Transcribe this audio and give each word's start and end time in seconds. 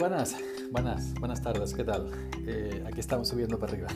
buenas, 0.00 0.34
buenas, 0.72 1.12
buenas 1.20 1.42
tardes, 1.42 1.74
¿qué 1.74 1.84
tal? 1.84 2.10
Eh, 2.46 2.82
aquí 2.86 3.00
estamos 3.00 3.28
subiendo 3.28 3.58
para 3.58 3.74
arriba. 3.74 3.88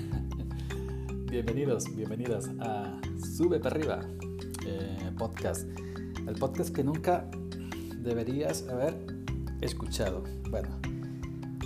Bienvenidos, 1.31 1.97
bienvenidas 1.97 2.51
a 2.61 3.01
Sube 3.19 3.59
para 3.59 3.75
arriba 3.75 4.01
eh, 4.67 5.11
podcast. 5.17 5.67
El 6.29 6.35
podcast 6.39 6.75
que 6.75 6.85
nunca 6.85 7.25
deberías 7.97 8.69
haber 8.69 8.95
escuchado. 9.63 10.25
Bueno, 10.51 10.69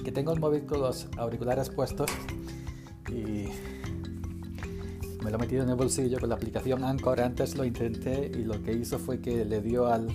que 0.04 0.12
tengo 0.12 0.32
el 0.32 0.38
móvil 0.38 0.66
con 0.66 0.82
los 0.82 1.08
auriculares 1.16 1.68
puestos 1.68 2.08
y 3.08 3.48
me 5.24 5.32
lo 5.32 5.36
he 5.36 5.38
metido 5.38 5.64
en 5.64 5.70
el 5.70 5.74
bolsillo 5.74 6.20
con 6.20 6.28
la 6.28 6.36
aplicación 6.36 6.84
Anchor. 6.84 7.20
Antes 7.22 7.56
lo 7.56 7.64
intenté 7.64 8.30
y 8.32 8.44
lo 8.44 8.62
que 8.62 8.72
hizo 8.72 9.00
fue 9.00 9.20
que 9.20 9.44
le 9.44 9.60
dio 9.60 9.88
al. 9.88 10.06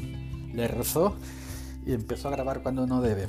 le 0.54 0.70
rozó 0.70 1.14
y 1.86 1.92
empezó 1.92 2.30
a 2.30 2.32
grabar 2.32 2.64
cundo 2.64 2.88
no 2.88 3.02
debe. 3.02 3.28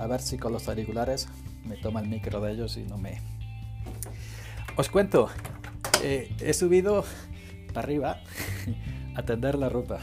A 0.00 0.06
ver 0.06 0.22
si 0.22 0.38
con 0.38 0.52
los 0.54 0.66
auriculares 0.66 1.28
me 1.64 1.76
toma 1.76 2.00
el 2.00 2.08
micro 2.08 2.40
de 2.40 2.52
ellos 2.52 2.78
y 2.78 2.84
no 2.84 2.96
me. 2.96 3.20
Os 4.76 4.88
cuento, 4.88 5.28
eh, 6.02 6.34
he 6.40 6.54
subido 6.54 7.04
para 7.74 7.80
arriba 7.80 8.20
a 9.14 9.22
tender 9.22 9.56
la 9.56 9.68
ropa 9.68 10.00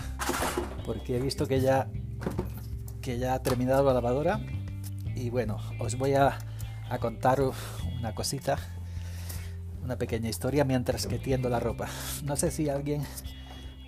porque 0.86 1.18
he 1.18 1.20
visto 1.20 1.48
que 1.48 1.62
ya 1.62 1.90
que 3.02 3.18
ya 3.18 3.34
ha 3.34 3.42
terminado 3.42 3.84
la 3.86 3.94
lavadora 3.94 4.40
y 5.16 5.32
bueno, 5.32 5.58
os 5.80 5.98
voy 5.98 6.14
a, 6.14 6.38
a 6.90 7.00
contar 7.00 7.42
una 8.00 8.14
cosita 8.14 8.60
una 9.84 9.98
pequeña 9.98 10.30
historia 10.30 10.64
mientras 10.64 11.08
que 11.08 11.18
tiendo 11.18 11.50
la 11.50 11.60
ropa. 11.60 11.88
No 12.24 12.36
sé 12.36 12.52
si 12.52 12.70
alguien 12.70 13.04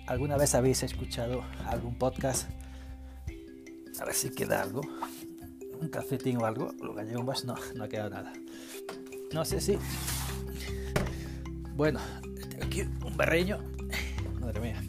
alguna 0.06 0.36
vez 0.36 0.54
habéis 0.56 0.82
escuchado 0.82 1.44
algún 1.66 1.94
podcast. 1.96 2.48
A 4.00 4.04
ver 4.06 4.14
si 4.14 4.30
queda 4.30 4.62
algo. 4.62 4.80
Un 5.80 5.88
calcetín 5.88 6.36
o 6.38 6.44
algo. 6.44 6.72
Lo 6.82 6.94
gallegos 6.94 7.44
no, 7.44 7.54
no 7.74 7.84
ha 7.84 7.88
quedado 7.88 8.10
nada. 8.10 8.32
No 9.32 9.44
sé 9.44 9.60
si. 9.60 9.78
Bueno, 11.76 12.00
tengo 12.48 12.64
aquí 12.64 12.82
un 12.82 13.16
barreño. 13.16 13.58
Madre 14.40 14.60
mía. 14.60 14.82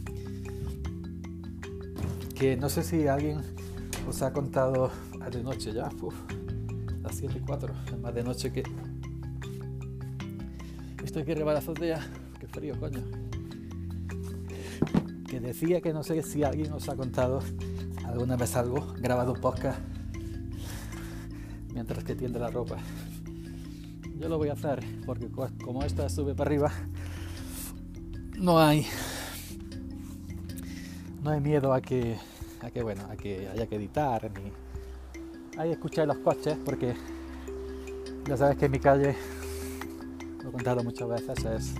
Que 2.36 2.58
no 2.58 2.70
sé 2.70 2.84
si 2.84 3.08
alguien 3.08 3.42
os 4.08 4.22
ha 4.22 4.34
contado 4.34 4.92
de 5.32 5.44
noche 5.44 5.72
ya. 5.74 5.90
Las 7.02 7.16
7 7.16 7.38
y 7.38 7.42
4. 7.42 7.74
Es 7.88 8.00
más 8.00 8.14
de 8.14 8.24
noche 8.24 8.52
que 8.52 8.64
Estoy 11.04 11.24
aquí 11.24 11.32
arriba 11.34 11.58
azotea. 11.58 12.00
Qué 12.40 12.48
frío, 12.48 12.80
coño. 12.80 13.02
Que 15.28 15.40
decía 15.40 15.82
que 15.82 15.94
no 15.94 16.04
sé 16.04 16.24
si 16.24 16.44
alguien 16.44 16.72
os 16.74 16.88
ha 16.90 16.96
contado 16.96 17.42
alguna 18.06 18.38
vez 18.38 18.56
algo, 18.56 18.94
grabado 18.98 19.34
un 19.34 19.42
podcast 19.42 19.80
mientras 21.82 22.04
que 22.04 22.14
tiende 22.14 22.38
la 22.38 22.52
ropa. 22.52 22.78
Yo 24.20 24.30
lo 24.30 24.38
voy 24.38 24.50
a 24.50 24.54
hacer 24.54 24.84
porque 25.04 25.28
como 25.66 25.82
esta 25.82 26.08
sube 26.10 26.36
para 26.36 26.48
arriba, 26.48 26.72
no 28.38 28.60
hay 28.60 28.86
no 31.24 31.32
hay 31.32 31.42
miedo 31.42 31.74
a 31.74 31.82
que 31.82 32.18
a 32.62 32.70
que 32.70 32.84
bueno 32.84 33.02
a 33.10 33.16
que 33.16 33.48
haya 33.48 33.66
que 33.66 33.78
editar 33.78 34.32
ni 34.32 34.52
hay 35.60 35.70
que 35.70 35.74
escuchar 35.74 36.08
los 36.08 36.18
coches 36.18 36.56
porque 36.64 36.94
ya 38.28 38.38
sabes 38.38 38.58
que 38.58 38.70
mi 38.70 38.80
calle 38.80 39.16
lo 40.44 40.50
he 40.50 40.52
contado 40.52 40.84
muchas 40.84 41.10
veces, 41.10 41.46
es 41.46 41.74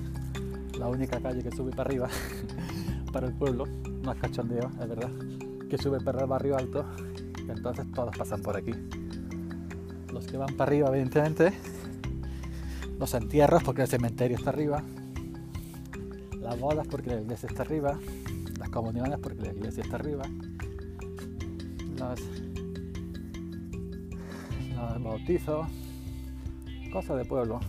la 0.80 0.88
única 0.88 1.22
calle 1.22 1.44
que 1.44 1.52
sube 1.52 1.70
para 1.70 1.90
arriba, 1.90 2.10
para 3.14 3.28
el 3.28 3.34
pueblo, 3.34 3.66
no 3.66 4.12
es 4.12 4.20
cachondeo, 4.20 4.72
es 4.82 4.90
verdad, 4.90 5.12
que 5.70 5.78
sube 5.78 6.00
para 6.00 6.22
el 6.22 6.28
barrio 6.28 6.58
alto, 6.58 6.86
entonces 7.48 7.86
todos 7.92 8.18
pasan 8.18 8.42
por 8.42 8.58
aquí. 8.58 8.74
Los 10.12 10.28
que 10.28 10.38
van 10.38 10.56
para 10.56 10.70
arriba, 10.70 10.90
evidentemente, 10.90 11.54
los 13.00 13.14
entierros 13.14 13.64
porque 13.64 13.84
el 13.84 13.88
cementerio 13.88 14.38
está 14.38 14.50
arriba, 14.50 14.84
las 16.40 16.60
bodas 16.60 16.88
porque 16.88 17.10
la 17.12 17.22
iglesia 17.22 17.48
está 17.48 17.64
arriba, 17.64 17.98
las 18.60 18.70
comuniones 18.70 19.20
porque 19.20 19.42
la 19.42 19.54
iglesia 19.54 19.84
está 19.84 19.96
arriba, 19.96 20.24
los, 21.98 22.20
los 24.76 25.04
bautizos, 25.04 25.68
cosas 26.92 27.18
de 27.18 27.26
pueblo 27.26 27.60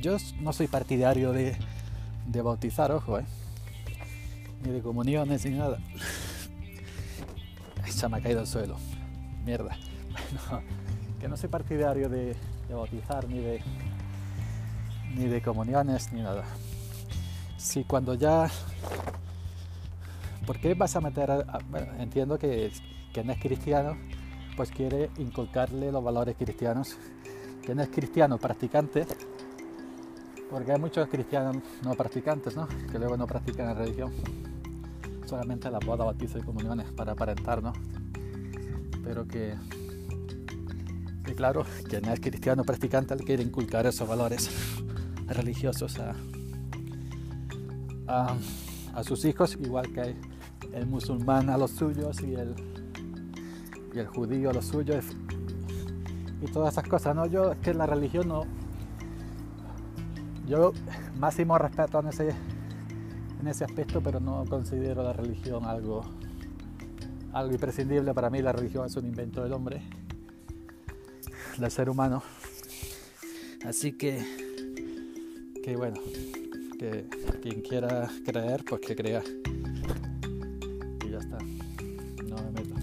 yo 0.00 0.16
no 0.40 0.52
soy 0.52 0.66
partidario 0.66 1.32
de, 1.32 1.56
bautizar, 2.42 2.90
ojo, 2.92 3.18
eh, 3.18 3.24
ni 4.62 4.70
de 4.70 4.80
comuniones 4.80 5.44
ni 5.44 5.56
nada. 5.56 5.78
Se 7.88 8.08
me 8.08 8.18
ha 8.18 8.20
caído 8.20 8.40
al 8.40 8.46
suelo. 8.46 8.76
Mierda. 9.44 9.76
que 11.20 11.28
no 11.28 11.36
soy 11.36 11.48
partidario 11.48 12.08
de, 12.08 12.36
bautizar 12.70 13.28
ni 13.28 13.38
de 13.38 13.62
ni 15.14 15.26
de 15.26 15.42
comuniones 15.42 16.12
ni 16.12 16.22
nada. 16.22 16.44
Si 17.56 17.84
cuando 17.84 18.14
ya 18.14 18.48
¿Por 20.50 20.58
qué 20.58 20.74
vas 20.74 20.96
a 20.96 21.00
meter 21.00 21.30
a, 21.30 21.60
bueno, 21.70 21.92
entiendo 22.00 22.36
que, 22.36 22.72
no 23.24 23.32
es 23.32 23.40
cristiano, 23.40 23.96
pues 24.56 24.72
quiere 24.72 25.10
inculcarle 25.18 25.92
los 25.92 26.02
valores 26.02 26.34
cristianos. 26.36 26.96
Que 27.62 27.72
no 27.72 27.82
es 27.82 27.88
cristiano 27.88 28.36
practicante, 28.36 29.06
porque 30.50 30.72
hay 30.72 30.80
muchos 30.80 31.08
cristianos 31.08 31.58
no 31.84 31.94
practicantes, 31.94 32.56
¿no? 32.56 32.66
Que 32.90 32.98
luego 32.98 33.16
no 33.16 33.28
practican 33.28 33.66
la 33.66 33.74
religión. 33.74 34.12
Solamente 35.24 35.70
la 35.70 35.78
boda, 35.78 36.04
bautizo 36.04 36.38
y 36.38 36.42
comuniones 36.42 36.90
para 36.90 37.12
aparentar, 37.12 37.62
¿no? 37.62 37.72
Pero 39.04 39.28
que, 39.28 39.54
que 41.30 41.36
claro, 41.36 41.64
que 41.88 42.00
no 42.00 42.12
es 42.12 42.18
cristiano 42.18 42.64
practicante 42.64 43.14
le 43.14 43.22
quiere 43.22 43.44
inculcar 43.44 43.86
esos 43.86 44.08
valores 44.08 44.50
religiosos 45.28 45.96
a, 48.08 48.36
a, 48.92 49.04
sus 49.04 49.24
hijos, 49.24 49.56
igual 49.60 49.92
que 49.92 50.16
el 50.72 50.86
musulmán 50.86 51.48
a 51.48 51.56
los 51.56 51.70
suyos 51.70 52.20
y 52.22 52.34
el, 52.34 52.56
y 53.94 53.98
el 54.00 54.08
judío 54.08 54.50
a 54.50 54.52
los 54.52 54.64
suyos 54.64 55.04
y 56.42 56.46
todas 56.46 56.74
esas 56.74 56.88
cosas, 56.88 57.14
¿no? 57.14 57.26
Yo 57.26 57.52
es 57.52 57.58
que 57.58 57.74
la 57.74 57.86
religión 57.86 58.26
no, 58.26 58.42
yo 60.48 60.72
máximo 61.16 61.56
respeto 61.58 62.00
en 62.00 62.08
ese, 62.08 62.30
en 63.40 63.46
ese 63.46 63.64
aspecto, 63.64 64.00
pero 64.02 64.18
no 64.18 64.44
considero 64.46 65.04
la 65.04 65.12
religión 65.12 65.64
algo, 65.64 66.02
algo 67.32 67.52
imprescindible. 67.52 68.12
Para 68.14 68.30
mí 68.30 68.42
la 68.42 68.50
religión 68.50 68.86
es 68.86 68.96
un 68.96 69.06
invento 69.06 69.44
del 69.44 69.52
hombre, 69.52 69.80
del 71.58 71.70
ser 71.70 71.90
humano. 71.90 72.22
Así 73.64 73.92
que, 73.92 74.24
que 75.62 75.76
bueno, 75.76 76.00
que 76.78 77.06
quien 77.42 77.60
quiera 77.60 78.10
creer, 78.24 78.64
pues 78.64 78.80
que 78.80 78.96
crea. 78.96 79.22
Y 81.04 81.10
ya 81.10 81.18
está. 81.18 81.38
No 82.24 82.36
me 82.36 82.50
meto. 82.52 82.74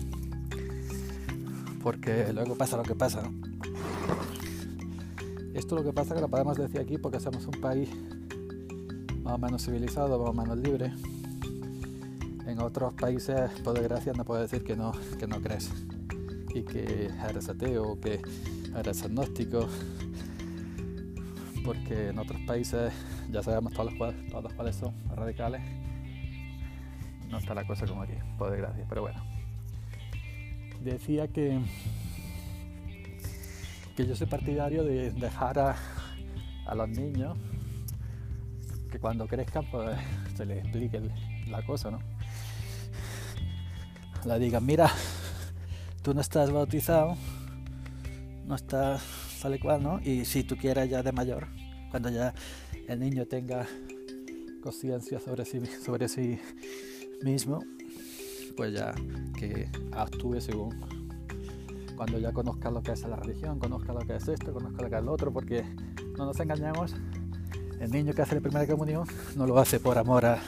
Porque 1.81 2.31
luego 2.33 2.55
pasa 2.55 2.77
lo 2.77 2.83
que 2.83 2.95
pasa. 2.95 3.29
Esto 5.53 5.75
lo 5.75 5.83
que 5.83 5.93
pasa 5.93 6.13
que 6.13 6.21
lo 6.21 6.29
podemos 6.29 6.57
decir 6.57 6.79
aquí 6.79 6.97
porque 6.97 7.19
somos 7.19 7.45
un 7.47 7.59
país 7.59 7.89
más 9.23 9.33
o 9.33 9.37
menos 9.39 9.65
civilizado, 9.65 10.19
más 10.19 10.29
o 10.29 10.33
menos 10.33 10.57
libre. 10.59 10.93
En 12.45 12.61
otros 12.61 12.93
países, 12.93 13.49
por 13.63 13.73
desgracia, 13.73 14.13
no 14.13 14.23
puedo 14.23 14.41
decir 14.41 14.63
que 14.63 14.75
no, 14.75 14.91
que 15.19 15.27
no 15.27 15.41
crees 15.41 15.69
y 16.57 16.63
que 16.63 17.09
eres 17.29 17.49
ateo 17.49 17.99
que 17.99 18.19
eres 18.75 19.03
agnóstico, 19.03 19.67
porque 21.63 22.09
en 22.09 22.19
otros 22.19 22.41
países 22.41 22.93
ya 23.29 23.43
sabemos 23.43 23.73
todos 23.73 23.93
los, 23.93 24.15
todos 24.29 24.53
cuáles 24.53 24.75
son 24.75 24.93
radicales. 25.15 25.61
No 27.29 27.37
está 27.37 27.53
la 27.53 27.67
cosa 27.67 27.85
como 27.85 28.03
aquí, 28.03 28.13
por 28.37 28.51
desgracia, 28.51 28.85
pero 28.87 29.01
bueno. 29.01 29.21
Decía 30.81 31.27
que 31.27 31.59
que 33.97 34.05
yo 34.05 34.15
soy 34.15 34.27
partidario 34.27 34.83
de 34.83 35.09
dejar 35.09 35.57
a, 35.57 35.75
los 36.75 36.89
niños 36.89 37.35
que 38.91 38.99
cuando 38.99 39.25
crezcan 39.25 39.65
pues 39.71 39.97
se 40.35 40.45
les 40.45 40.59
explique 40.59 41.01
la 41.49 41.65
cosa, 41.65 41.89
¿no? 41.89 41.99
La 44.23 44.37
digan, 44.37 44.63
mira, 44.63 44.91
tú 46.07 46.13
no 46.13 46.21
estás 46.21 46.53
bautizado, 46.53 47.17
no 48.45 48.55
estás 48.55 49.03
tal 49.41 49.55
y 49.55 49.59
cual, 49.59 49.83
¿no? 49.83 49.99
Y 49.99 50.23
si 50.23 50.41
tú 50.41 50.55
quieres 50.55 50.89
ya 50.89 51.03
de 51.03 51.11
mayor, 51.11 51.49
cuando 51.91 52.09
ya 52.09 52.33
el 52.87 53.01
niño 53.01 53.25
tenga 53.25 53.67
conciencia 54.63 55.19
sobre 55.19 55.43
sí, 55.43 56.39
mismo, 57.21 57.59
pues 58.55 58.73
ya 58.73 58.95
que 59.37 59.69
actúe 59.91 60.39
según 60.39 60.79
cuando 61.97 62.19
ya 62.19 62.31
conozca 62.31 62.71
lo 62.71 62.81
que 62.81 62.93
es 62.93 63.01
la 63.01 63.17
religión, 63.17 63.59
conozca 63.59 63.91
lo 63.91 63.99
que 63.99 64.15
es 64.15 64.29
esto, 64.29 64.53
conozca 64.53 64.83
lo 64.83 64.89
que 64.89 64.95
es 64.95 65.03
lo 65.03 65.11
otro, 65.11 65.33
porque 65.33 65.65
no 66.17 66.25
nos 66.25 66.39
engañemos, 66.39 66.95
el 67.81 67.91
niño 67.91 68.13
que 68.13 68.21
hace 68.21 68.35
la 68.35 68.39
primera 68.39 68.65
comunión 68.65 69.05
no 69.35 69.45
lo 69.45 69.59
hace 69.59 69.77
por 69.81 69.97
amor 69.97 70.25
a, 70.25 70.41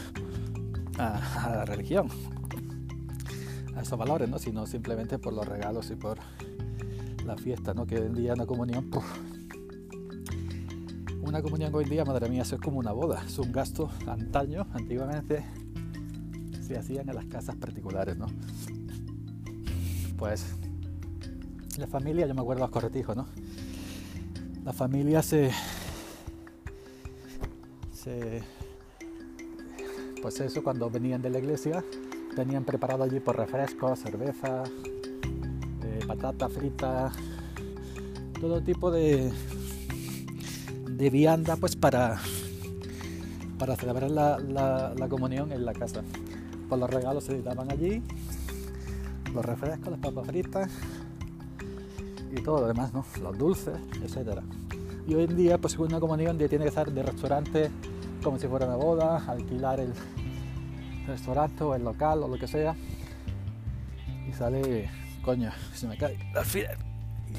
la 0.98 1.66
religión, 1.66 2.08
a 3.80 3.82
esos 3.82 3.98
valores, 3.98 4.30
¿no? 4.30 4.38
sino 4.40 4.68
simplemente 4.68 5.18
por 5.18 5.34
los 5.34 5.48
regalos 5.48 5.90
y 5.90 5.96
por 5.96 6.18
la 7.26 7.38
fiesta, 7.38 7.74
¿no? 7.74 7.88
Que 7.88 7.98
hoy 7.98 8.08
en 8.08 8.14
día 8.14 8.34
una 8.34 8.46
comunión, 8.46 8.90
una 11.22 11.42
comunión 11.42 11.74
hoy 11.74 11.86
en 11.86 11.90
día, 11.90 12.04
madre 12.04 12.30
mía, 12.30 12.42
eso 12.42 12.56
es 12.56 12.62
como 12.62 12.80
una 12.80 12.92
boda, 12.92 13.24
es 13.26 13.40
un 13.40 13.52
gasto 13.54 13.90
antaño, 14.06 14.68
antiguamente 14.74 15.46
se 16.62 16.78
hacían 16.78 17.08
en 17.08 17.16
las 17.16 17.26
casas 17.26 17.56
particulares, 17.56 18.18
¿no? 18.18 18.26
Pues 20.18 20.46
la 21.78 21.88
familia, 21.88 22.28
yo 22.28 22.36
me 22.36 22.42
acuerdo 22.42 22.64
los 22.64 22.72
corretijos, 22.72 23.16
¿no? 23.16 23.28
La 24.66 24.74
familia 24.74 25.22
se, 25.24 25.52
se 27.94 28.42
pues 30.22 30.38
eso, 30.42 30.64
cuando 30.64 30.90
venían 30.90 31.22
de 31.22 31.30
la 31.30 31.40
iglesia, 31.40 31.82
tenían 32.40 32.64
preparado 32.64 33.04
allí 33.04 33.20
por 33.20 33.36
refrescos, 33.36 34.00
cerveza, 34.00 34.64
eh, 35.84 36.00
patata 36.08 36.48
frita, 36.48 37.12
todo 38.40 38.62
tipo 38.62 38.90
de, 38.92 39.30
de 40.90 41.10
vianda 41.10 41.58
pues 41.58 41.76
para, 41.76 42.18
para 43.58 43.76
celebrar 43.76 44.10
la, 44.10 44.40
la, 44.40 45.10
comunión 45.10 45.52
en 45.52 45.66
la 45.66 45.74
casa. 45.74 46.02
Pues 46.70 46.80
los 46.80 46.90
regalos 46.90 47.26
se 47.26 47.42
daban 47.42 47.70
allí, 47.74 48.02
los 49.34 49.44
refrescos, 49.44 49.90
las 49.92 50.00
papas 50.00 50.28
fritas 50.28 50.72
y 52.32 52.42
todo 52.42 52.62
lo 52.62 52.68
demás, 52.68 52.94
¿no? 52.94 53.04
los 53.22 53.38
dulces, 53.38 53.76
etcétera. 54.02 54.44
Y 55.06 55.14
hoy 55.14 55.26
en 55.26 55.36
día, 55.36 55.58
pues 55.58 55.78
una 55.78 56.00
comunión 56.00 56.38
tiene 56.38 56.64
que 56.64 56.70
estar 56.70 56.90
de 56.90 57.04
restaurante 57.04 57.70
como 58.24 58.40
si 58.40 58.48
fuera 58.48 58.66
una 58.66 58.78
boda, 58.78 59.26
alquilar 59.28 59.82
el 59.82 59.92
restaurante 61.10 61.64
o 61.64 61.76
el 61.76 61.84
local 61.84 62.24
o 62.24 62.28
lo 62.28 62.38
que 62.38 62.48
sea. 62.48 62.76
Y 64.28 64.34
sale, 64.34 64.90
coño, 65.24 65.52
se 65.74 65.88
me 65.88 65.98
cae 65.98 66.18
la 66.34 66.44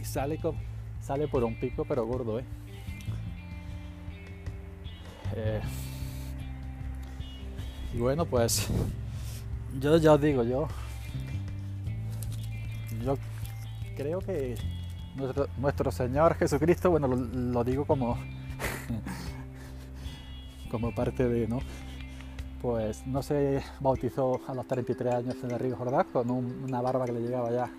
Y 0.00 0.04
sale, 0.04 0.38
sale 1.00 1.28
por 1.28 1.44
un 1.44 1.58
pico, 1.58 1.84
pero 1.84 2.04
gordo, 2.06 2.38
¿eh? 2.38 2.44
¿eh? 5.36 5.60
y 7.94 7.98
bueno, 7.98 8.24
pues 8.26 8.68
yo 9.80 9.96
ya 9.96 10.12
os 10.12 10.20
digo, 10.20 10.44
yo, 10.44 10.68
yo 13.04 13.16
creo 13.96 14.18
que 14.20 14.56
nuestro, 15.16 15.48
nuestro 15.58 15.90
Señor 15.90 16.34
Jesucristo, 16.34 16.90
bueno, 16.90 17.08
lo 17.08 17.64
digo 17.64 17.84
como 17.84 18.18
como 20.70 20.94
parte 20.94 21.28
de, 21.28 21.48
¿no? 21.48 21.60
Pues 22.60 23.06
no 23.06 23.22
se 23.22 23.62
bautizó 23.80 24.40
a 24.46 24.54
los 24.54 24.66
33 24.66 25.14
años 25.14 25.36
en 25.42 25.50
el 25.50 25.58
río 25.58 25.76
Jordán 25.76 26.06
con 26.12 26.30
una 26.30 26.80
barba 26.82 27.06
que 27.06 27.12
le 27.12 27.20
llegaba 27.20 27.50
ya. 27.50 27.70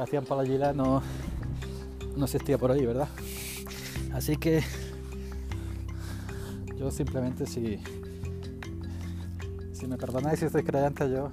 Hace 0.00 0.10
tiempo 0.12 0.36
la 0.36 0.44
gila 0.44 0.72
no, 0.72 1.02
no 2.16 2.24
existía 2.24 2.58
por 2.58 2.70
ahí, 2.70 2.84
¿verdad? 2.86 3.08
Así 4.12 4.36
que 4.36 4.62
yo 6.76 6.90
simplemente 6.90 7.46
si, 7.46 7.80
si 9.72 9.86
me 9.86 9.96
perdonáis 9.96 10.40
si 10.40 10.48
soy 10.48 10.62
creyente, 10.62 11.10
yo 11.10 11.30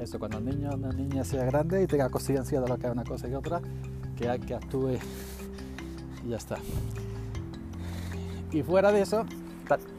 eso, 0.00 0.18
cuando 0.18 0.38
el 0.38 0.44
niño 0.44 0.70
o 0.70 0.74
una 0.74 0.92
niña 0.92 1.24
sea 1.24 1.44
grande 1.44 1.82
y 1.82 1.86
tenga 1.86 2.10
conciencia 2.10 2.60
de 2.60 2.68
lo 2.68 2.76
que 2.78 2.86
es 2.86 2.92
una 2.92 3.04
cosa 3.04 3.28
y 3.28 3.34
otra, 3.34 3.62
que, 4.16 4.40
que 4.46 4.54
actúe 4.54 4.98
y 6.24 6.28
ya 6.28 6.36
está. 6.36 6.58
Y 8.52 8.62
fuera 8.62 8.92
de 8.92 9.02
eso, 9.02 9.24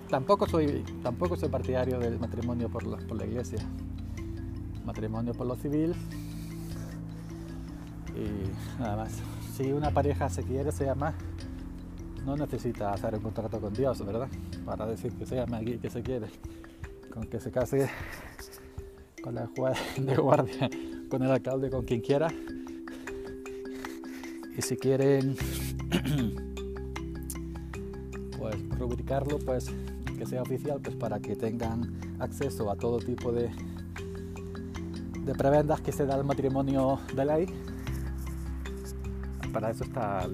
tampoco 0.10 0.48
soy, 0.48 0.84
tampoco 1.04 1.36
soy 1.36 1.50
partidario 1.50 2.00
del 2.00 2.20
matrimonio 2.20 2.70
por 2.70 2.86
la, 2.86 2.98
por 2.98 3.18
la 3.18 3.26
iglesia. 3.26 3.60
Matrimonio 4.86 5.34
por 5.34 5.48
lo 5.48 5.56
civil. 5.56 5.94
Y 8.16 8.80
nada 8.80 8.96
más. 8.98 9.22
Si 9.56 9.72
una 9.72 9.92
pareja 9.92 10.30
se 10.30 10.44
quiere, 10.44 10.72
se 10.72 10.86
llama, 10.86 11.14
no 12.26 12.36
necesita 12.36 12.94
hacer 12.94 13.16
un 13.16 13.22
contrato 13.22 13.60
con 13.60 13.74
Dios, 13.74 14.06
¿verdad? 14.06 14.28
Para 14.66 14.86
decir 14.86 15.14
que 15.14 15.26
se 15.26 15.36
llama 15.36 15.58
aquí, 15.58 15.78
que 15.78 15.90
se 15.90 16.02
quiere. 16.04 16.28
Con 17.14 17.28
que 17.28 17.40
se 17.40 17.52
case 17.52 17.90
con 19.22 19.36
juez 19.56 19.78
de 19.98 20.16
guardia, 20.16 20.70
con 21.10 21.24
el 21.24 21.32
alcalde, 21.32 21.70
con 21.70 21.86
quien 21.86 22.02
quiera. 22.02 22.28
Y 24.58 24.62
si 24.62 24.78
quieren 24.78 25.36
rubricarlo 28.88 29.38
pues 29.40 29.70
que 30.18 30.26
sea 30.26 30.42
oficial 30.42 30.80
pues 30.82 30.96
para 30.96 31.20
que 31.20 31.36
tengan 31.36 32.00
acceso 32.20 32.72
a 32.72 32.76
todo 32.76 33.00
tipo 33.00 33.32
de 33.32 33.50
de 35.26 35.36
prebendas 35.36 35.82
que 35.82 35.92
se 35.92 36.06
da 36.06 36.16
el 36.16 36.24
matrimonio 36.24 37.00
de 37.14 37.26
ley 37.26 37.46
para 39.52 39.72
eso 39.72 39.84
está 39.84 40.26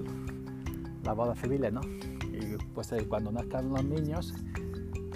la 1.02 1.12
boda 1.12 1.34
civil 1.34 1.66
¿no? 1.72 1.80
y 1.82 2.56
pues 2.74 2.92
eh, 2.92 3.04
cuando 3.08 3.32
nazcan 3.32 3.70
los 3.70 3.84
niños 3.84 4.32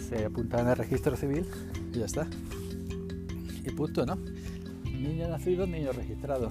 se 0.09 0.25
apuntan 0.25 0.61
en 0.63 0.69
el 0.69 0.77
registro 0.77 1.17
civil 1.17 1.47
y 1.93 2.01
ya 2.01 2.07
está 2.07 2.27
y 3.65 3.71
punto 3.71 4.05
¿no? 4.05 4.17
niño 4.85 5.29
nacido 5.29 5.65
niño 5.67 5.93
registrado 5.93 6.51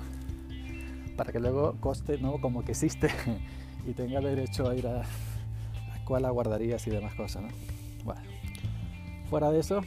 para 1.17 1.33
que 1.33 1.39
luego 1.41 1.75
coste 1.81 2.17
no 2.19 2.39
como 2.39 2.63
que 2.63 2.71
existe 2.71 3.09
y 3.87 3.91
tenga 3.91 4.21
derecho 4.21 4.69
a 4.69 4.75
ir 4.75 4.87
a 4.87 5.03
la 6.15 6.29
guardarías 6.29 6.85
y 6.87 6.89
demás 6.89 7.13
cosas, 7.15 7.43
¿no? 7.43 7.49
Bueno, 8.03 8.21
fuera 9.29 9.51
de 9.51 9.59
eso, 9.59 9.81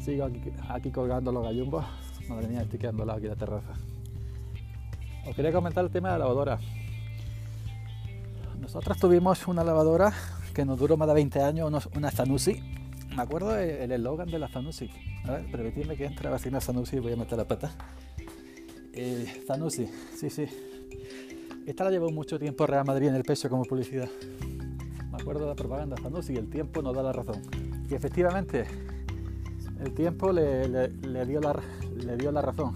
sigo 0.00 0.28
aquí, 0.68 0.90
colgando 0.90 1.32
los 1.32 1.44
gallumbos. 1.44 1.84
Madre 2.28 2.48
mía, 2.48 2.62
estoy 2.62 2.78
quedando 2.78 3.04
lado 3.04 3.18
aquí 3.18 3.28
la 3.28 3.36
terraza. 3.36 3.74
Os 5.26 5.34
quería 5.34 5.52
comentar 5.52 5.84
el 5.84 5.90
tema 5.90 6.08
de 6.12 6.18
la 6.18 6.24
lavadora. 6.24 6.58
Nosotros 8.60 8.98
tuvimos 8.98 9.46
una 9.46 9.62
lavadora 9.62 10.12
que 10.52 10.64
nos 10.64 10.78
duró 10.78 10.96
más 10.96 11.08
de 11.08 11.14
20 11.14 11.40
años, 11.40 11.88
una 11.94 12.10
Zanussi. 12.10 12.62
Me 13.14 13.22
acuerdo 13.22 13.56
el 13.56 13.92
eslogan 13.92 14.30
de 14.30 14.38
la 14.38 14.48
Zanussi. 14.48 14.90
A 15.24 15.32
ver, 15.32 15.50
permitidme 15.50 15.96
que 15.96 16.06
entre 16.06 16.28
a 16.28 16.30
la 16.30 16.60
Zanussi 16.60 16.96
y 16.96 17.00
voy 17.00 17.12
a 17.12 17.16
meter 17.16 17.38
la 17.38 17.46
pata. 17.46 17.70
Eh, 18.92 19.44
Zanussi, 19.46 19.86
sí, 20.16 20.30
sí. 20.30 20.46
Esta 21.66 21.84
la 21.84 21.90
llevó 21.90 22.10
mucho 22.10 22.38
tiempo 22.38 22.66
Real 22.66 22.84
Madrid 22.84 23.08
en 23.08 23.14
el 23.14 23.22
peso 23.22 23.48
como 23.48 23.64
publicidad 23.64 24.08
acuerdo 25.24 25.46
la 25.46 25.54
propaganda 25.54 25.96
Zanussi, 25.96 26.36
el 26.36 26.50
tiempo 26.50 26.82
nos 26.82 26.94
da 26.94 27.02
la 27.02 27.10
razón. 27.10 27.40
Y 27.88 27.94
efectivamente, 27.94 28.66
el 29.80 29.94
tiempo 29.94 30.30
le, 30.32 30.68
dio, 31.24 31.40
la, 31.40 31.58
le 31.96 32.16
dio 32.18 32.30
la 32.30 32.42
razón. 32.42 32.74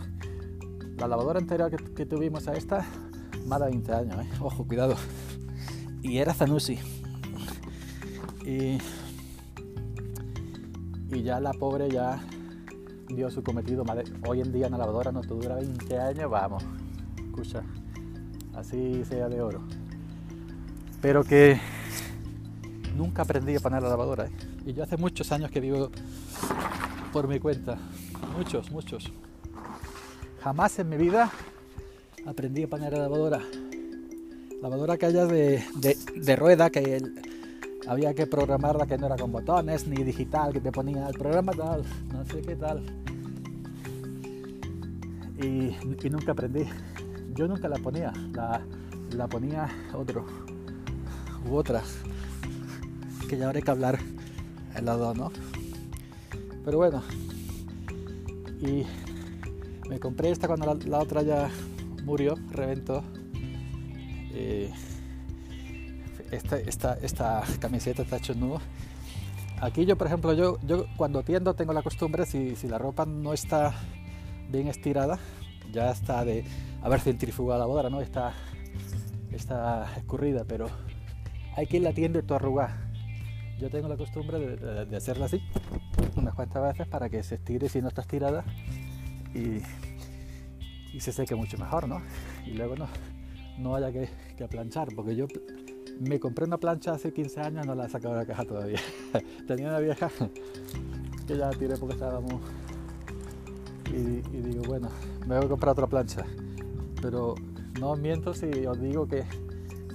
La 0.97 1.07
lavadora 1.07 1.41
entera 1.41 1.69
que, 1.69 2.07
tuvimos 2.07 2.49
a 2.49 2.55
esta, 2.55 2.87
más 3.47 3.61
de 3.61 3.67
20 3.67 3.93
años, 3.93 4.25
¿eh? 4.25 4.29
ojo, 4.41 4.67
cuidado. 4.67 4.97
Y 6.01 6.17
era 6.17 6.33
Zanussi. 6.33 6.79
Y, 8.47 8.79
y 11.15 11.23
ya 11.23 11.41
la 11.41 11.53
pobre 11.53 11.91
ya 11.91 12.19
dio 13.09 13.31
su 13.31 13.43
cometido. 13.43 13.85
Hoy 14.27 14.41
en 14.41 14.53
día 14.53 14.69
una 14.69 14.79
lavadora 14.79 15.13
no 15.13 15.21
te 15.21 15.35
dura 15.35 15.57
20 15.57 15.99
años, 15.99 16.31
vamos, 16.31 16.65
escucha, 17.19 17.63
así 18.55 19.05
sea 19.05 19.29
de 19.29 19.43
oro. 19.43 19.61
Pero 21.03 21.23
que 21.25 21.61
nunca 22.99 23.23
aprendí 23.23 23.55
a 23.55 23.61
poner 23.61 23.81
la 23.81 23.89
lavadora. 23.89 24.27
¿eh? 24.27 24.31
Y 24.67 24.75
yo 24.75 24.83
hace 24.83 24.97
muchos 24.97 25.31
años 25.31 25.51
que 25.51 25.61
vivo 25.61 25.91
por 27.13 27.29
mi 27.29 27.39
cuenta. 27.39 27.79
Muchos, 28.37 28.71
muchos. 28.73 29.11
Jamás 30.43 30.79
en 30.81 30.89
mi 30.89 30.97
vida 30.97 31.31
aprendí 32.27 32.65
a 32.65 32.69
poner 32.69 32.93
la 32.93 32.99
lavadora. 32.99 33.41
Lavadora 34.61 34.97
que 34.97 35.07
haya 35.07 35.27
de, 35.27 35.65
de, 36.17 36.37
rueda, 36.37 36.69
que 36.69 37.01
había 37.87 38.13
que 38.15 38.27
programarla, 38.27 38.87
que 38.87 38.99
no 38.99 39.07
era 39.07 39.17
con 39.17 39.31
botones, 39.31 39.87
ni 39.87 40.03
digital, 40.03 40.53
que 40.53 40.61
te 40.61 40.73
ponía 40.73 41.07
el 41.09 41.15
programa 41.15 41.53
tal, 41.53 41.85
no 42.13 42.25
sé 42.25 42.43
qué 42.43 42.57
tal. 42.57 42.83
Y, 45.41 45.77
nunca 46.11 46.33
aprendí. 46.33 46.65
Yo 47.35 47.47
nunca 47.47 47.69
la 47.69 47.79
ponía, 47.79 48.13
la, 48.33 48.61
la 49.13 49.29
ponía 49.29 49.69
otro 49.95 50.27
u 51.49 51.55
otra 51.55 51.85
que 53.29 53.37
ya 53.37 53.47
habré 53.47 53.63
que 53.63 53.71
hablar 53.71 53.99
el 54.75 54.87
lado, 54.87 55.15
¿no? 55.15 55.31
Pero 56.65 56.79
bueno, 56.79 57.03
y 58.61 58.85
me 59.89 60.01
compré 60.01 60.31
esta 60.31 60.49
cuando 60.49 60.75
la, 60.75 60.99
otra 60.99 61.23
ya 61.23 61.51
murió, 62.05 62.35
reventó. 62.51 63.05
esta, 66.31 66.59
esta, 66.59 66.95
esta, 66.95 67.43
camiseta 67.61 68.03
está 68.03 68.17
hecho 68.17 68.35
nudo. 68.35 68.61
Aquí 69.61 69.85
yo, 69.85 69.97
por 69.97 70.07
ejemplo, 70.07 70.33
yo, 70.33 70.59
yo 70.63 70.87
cuando 70.97 71.23
tiendo 71.23 71.55
tengo 71.55 71.73
la 71.73 71.83
costumbre, 71.83 72.27
si, 72.27 72.57
si 72.57 72.69
la 72.69 72.79
ropa 72.79 73.07
no 73.07 73.33
está 73.33 73.75
bien 74.51 74.69
estirada, 74.69 75.19
ya 75.73 75.91
está 75.91 76.25
de 76.25 76.45
haber 76.83 77.01
centrifugado 77.01 77.61
la 77.61 77.67
boda, 77.67 77.91
¿no? 77.91 78.01
Está, 78.01 78.35
está 79.33 79.93
escurrida, 79.97 80.45
pero 80.47 80.69
hay 81.57 81.67
que 81.67 81.81
la 81.81 81.93
tiende 81.93 82.23
tu 82.23 82.35
arrugar 82.35 82.88
yo 83.59 83.71
tengo 83.71 83.89
la 83.89 83.97
costumbre 83.97 84.57
de, 84.57 84.97
hacerla 84.97 85.27
así 85.27 85.43
unas 86.17 86.35
cuantas 86.35 86.63
veces 86.63 86.87
para 86.87 87.09
que 87.09 87.23
se 87.23 87.37
estire 87.37 87.69
si 87.69 87.81
no 87.83 87.89
está 87.89 88.03
estirada 88.03 88.45
y, 89.35 89.61
y 90.97 91.01
se 91.01 91.13
seque 91.13 91.35
mucho 91.35 91.59
mejor, 91.59 91.89
¿no? 91.89 92.01
Y 92.47 92.53
luego 92.53 92.77
no, 92.77 92.89
no 93.59 93.75
haya 93.75 93.93
que, 93.93 94.09
planchar, 94.49 94.89
porque 94.95 95.17
yo 95.17 95.27
me 96.01 96.21
compré 96.21 96.45
una 96.45 96.59
plancha 96.59 96.93
hace 96.93 97.13
15 97.13 97.41
años, 97.41 97.67
no 97.67 97.75
la 97.75 97.87
he 97.87 97.89
sacado 97.89 98.15
de 98.15 98.21
la 98.21 98.27
caja 98.27 98.45
todavía. 98.45 98.79
Tenía 99.47 99.69
una 99.69 99.81
vieja 99.81 100.11
que 101.27 101.37
ya 101.37 101.51
tiré 101.51 101.77
porque 101.77 101.95
estaba 101.95 102.21
muy... 102.21 102.39
Y, 103.87 104.23
y, 104.37 104.43
digo, 104.43 104.63
bueno, 104.67 104.89
me 105.27 105.37
voy 105.37 105.47
a 105.47 105.49
comprar 105.49 105.73
otra 105.73 105.87
plancha. 105.87 106.25
Pero 107.03 107.35
no 107.81 107.97
miento 107.97 108.35
si 108.35 108.47
os 108.67 108.81
digo 108.81 109.09
que, 109.09 109.25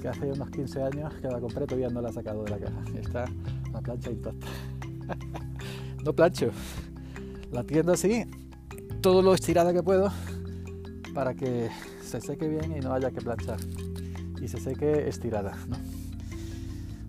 que 0.02 0.08
hace 0.08 0.32
unos 0.32 0.50
15 0.50 0.84
años 0.84 1.14
que 1.16 1.28
la 1.28 1.40
compré 1.40 1.66
todavía 1.66 1.90
no 1.90 2.02
la 2.02 2.10
he 2.10 2.14
sacado 2.14 2.44
de 2.44 2.52
la 2.52 2.58
caja. 2.58 2.84
Está 2.96 3.26
la 3.74 3.82
plancha 3.82 4.12
intacta. 4.12 4.48
no 6.06 6.14
plancho. 6.14 6.52
La 7.52 7.64
tiendo 7.64 7.92
así, 7.92 8.26
todo 9.02 9.22
lo 9.22 9.34
estirada 9.34 9.74
que 9.74 9.84
puedo 9.84 10.12
para 11.14 11.34
que 11.34 11.70
se 12.02 12.22
seque 12.22 12.48
bien 12.48 12.76
y 12.76 12.80
no 12.80 12.94
haya 12.94 13.12
que 13.12 13.22
planchar 13.22 13.60
y 14.42 14.48
se 14.48 14.60
seque 14.60 15.08
estirada. 15.08 15.54
¿no? 15.68 15.78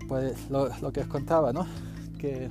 Pues 0.08 0.50
lo, 0.50 0.92
que 0.92 1.00
os 1.00 1.06
contaba, 1.06 1.52
¿no? 1.52 1.66
que 2.18 2.50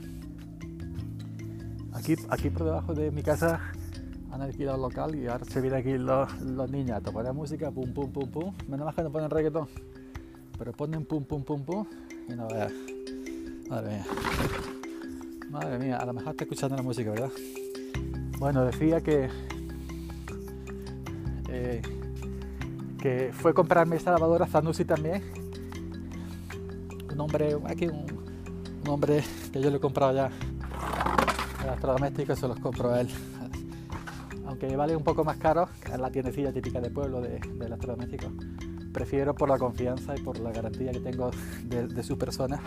aquí, 1.94 2.16
aquí 2.30 2.50
por 2.50 2.66
debajo 2.66 2.94
de 2.94 3.12
mi 3.12 3.22
casa 3.22 3.62
han 4.32 4.42
alquilado 4.42 4.78
local 4.78 5.16
y 5.16 5.28
ahora 5.28 5.46
se 5.46 5.62
vienen 5.62 5.80
aquí 5.80 5.98
los, 5.98 6.42
los 6.42 6.70
niños 6.72 6.98
a 6.98 7.02
tocar 7.02 7.32
música, 7.34 7.72
pum, 7.72 7.94
pum, 7.94 8.12
pum, 8.12 8.30
pum. 8.30 8.54
Menos 8.68 8.86
más 8.86 8.96
que 8.96 9.04
no 9.04 9.12
ponen 9.12 9.30
reggaetón, 9.30 9.68
pero 10.58 10.74
ponen 10.74 11.06
pum, 11.06 11.24
pum, 11.24 11.44
pum, 11.44 11.64
pum 11.64 11.86
y 12.28 12.34
no 12.34 12.48
veas. 12.48 12.72
Madre 13.70 13.90
mía. 13.90 14.06
Madre 15.50 15.80
mía, 15.80 15.98
a 15.98 16.06
lo 16.06 16.14
mejor 16.14 16.32
está 16.32 16.44
escuchando 16.44 16.76
la 16.76 16.82
música, 16.84 17.12
¿verdad? 17.12 17.32
Bueno, 18.40 18.66
decía 18.66 19.02
que 19.02 19.30
eh, 21.50 21.82
que 23.00 23.32
fue 23.34 23.54
comprarme 23.54 23.96
esta 23.96 24.12
lavadora 24.12 24.48
Zanussi 24.48 24.86
también. 24.86 25.22
Un 27.12 27.20
hombre, 27.20 27.58
aquí 27.66 27.88
un, 27.88 28.06
hombre 28.88 29.24
que 29.52 29.62
yo 29.62 29.70
le 29.70 29.78
he 29.78 29.80
comprado 29.80 30.14
ya 30.14 30.32
electrodomésticos, 31.64 32.40
se 32.40 32.48
los 32.48 32.60
compro 32.60 32.92
a 32.92 33.02
él. 33.02 33.10
Aunque 34.46 34.76
vale 34.76 34.96
un 34.96 35.04
poco 35.04 35.24
más 35.24 35.38
caro, 35.38 35.70
en 35.92 36.02
la 36.02 36.10
tiendecilla 36.10 36.52
típica 36.52 36.82
de 36.82 36.90
pueblo 36.90 37.22
de, 37.22 37.40
de 37.40 37.66
electrodomésticos. 37.66 38.32
Prefiero 38.92 39.36
por 39.36 39.50
la 39.50 39.58
confianza 39.58 40.16
y 40.16 40.22
por 40.22 40.40
la 40.40 40.52
garantía 40.52 40.92
que 40.92 41.00
tengo 41.00 41.32
de 41.66 42.04
su 42.04 42.18
persona 42.18 42.62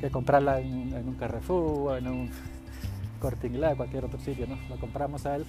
que 0.00 0.10
comprarla 0.10 0.60
en, 0.60 0.92
en, 0.94 1.08
un 1.08 1.14
Carrefour 1.14 1.98
en 1.98 2.08
un 2.08 2.30
Corte 3.20 3.46
Inglés, 3.46 3.76
cualquier 3.76 4.04
otro 4.04 4.18
sitio. 4.18 4.46
¿no? 4.46 4.56
Lo 4.68 4.76
compramos 4.76 5.26
a 5.26 5.36
él 5.36 5.46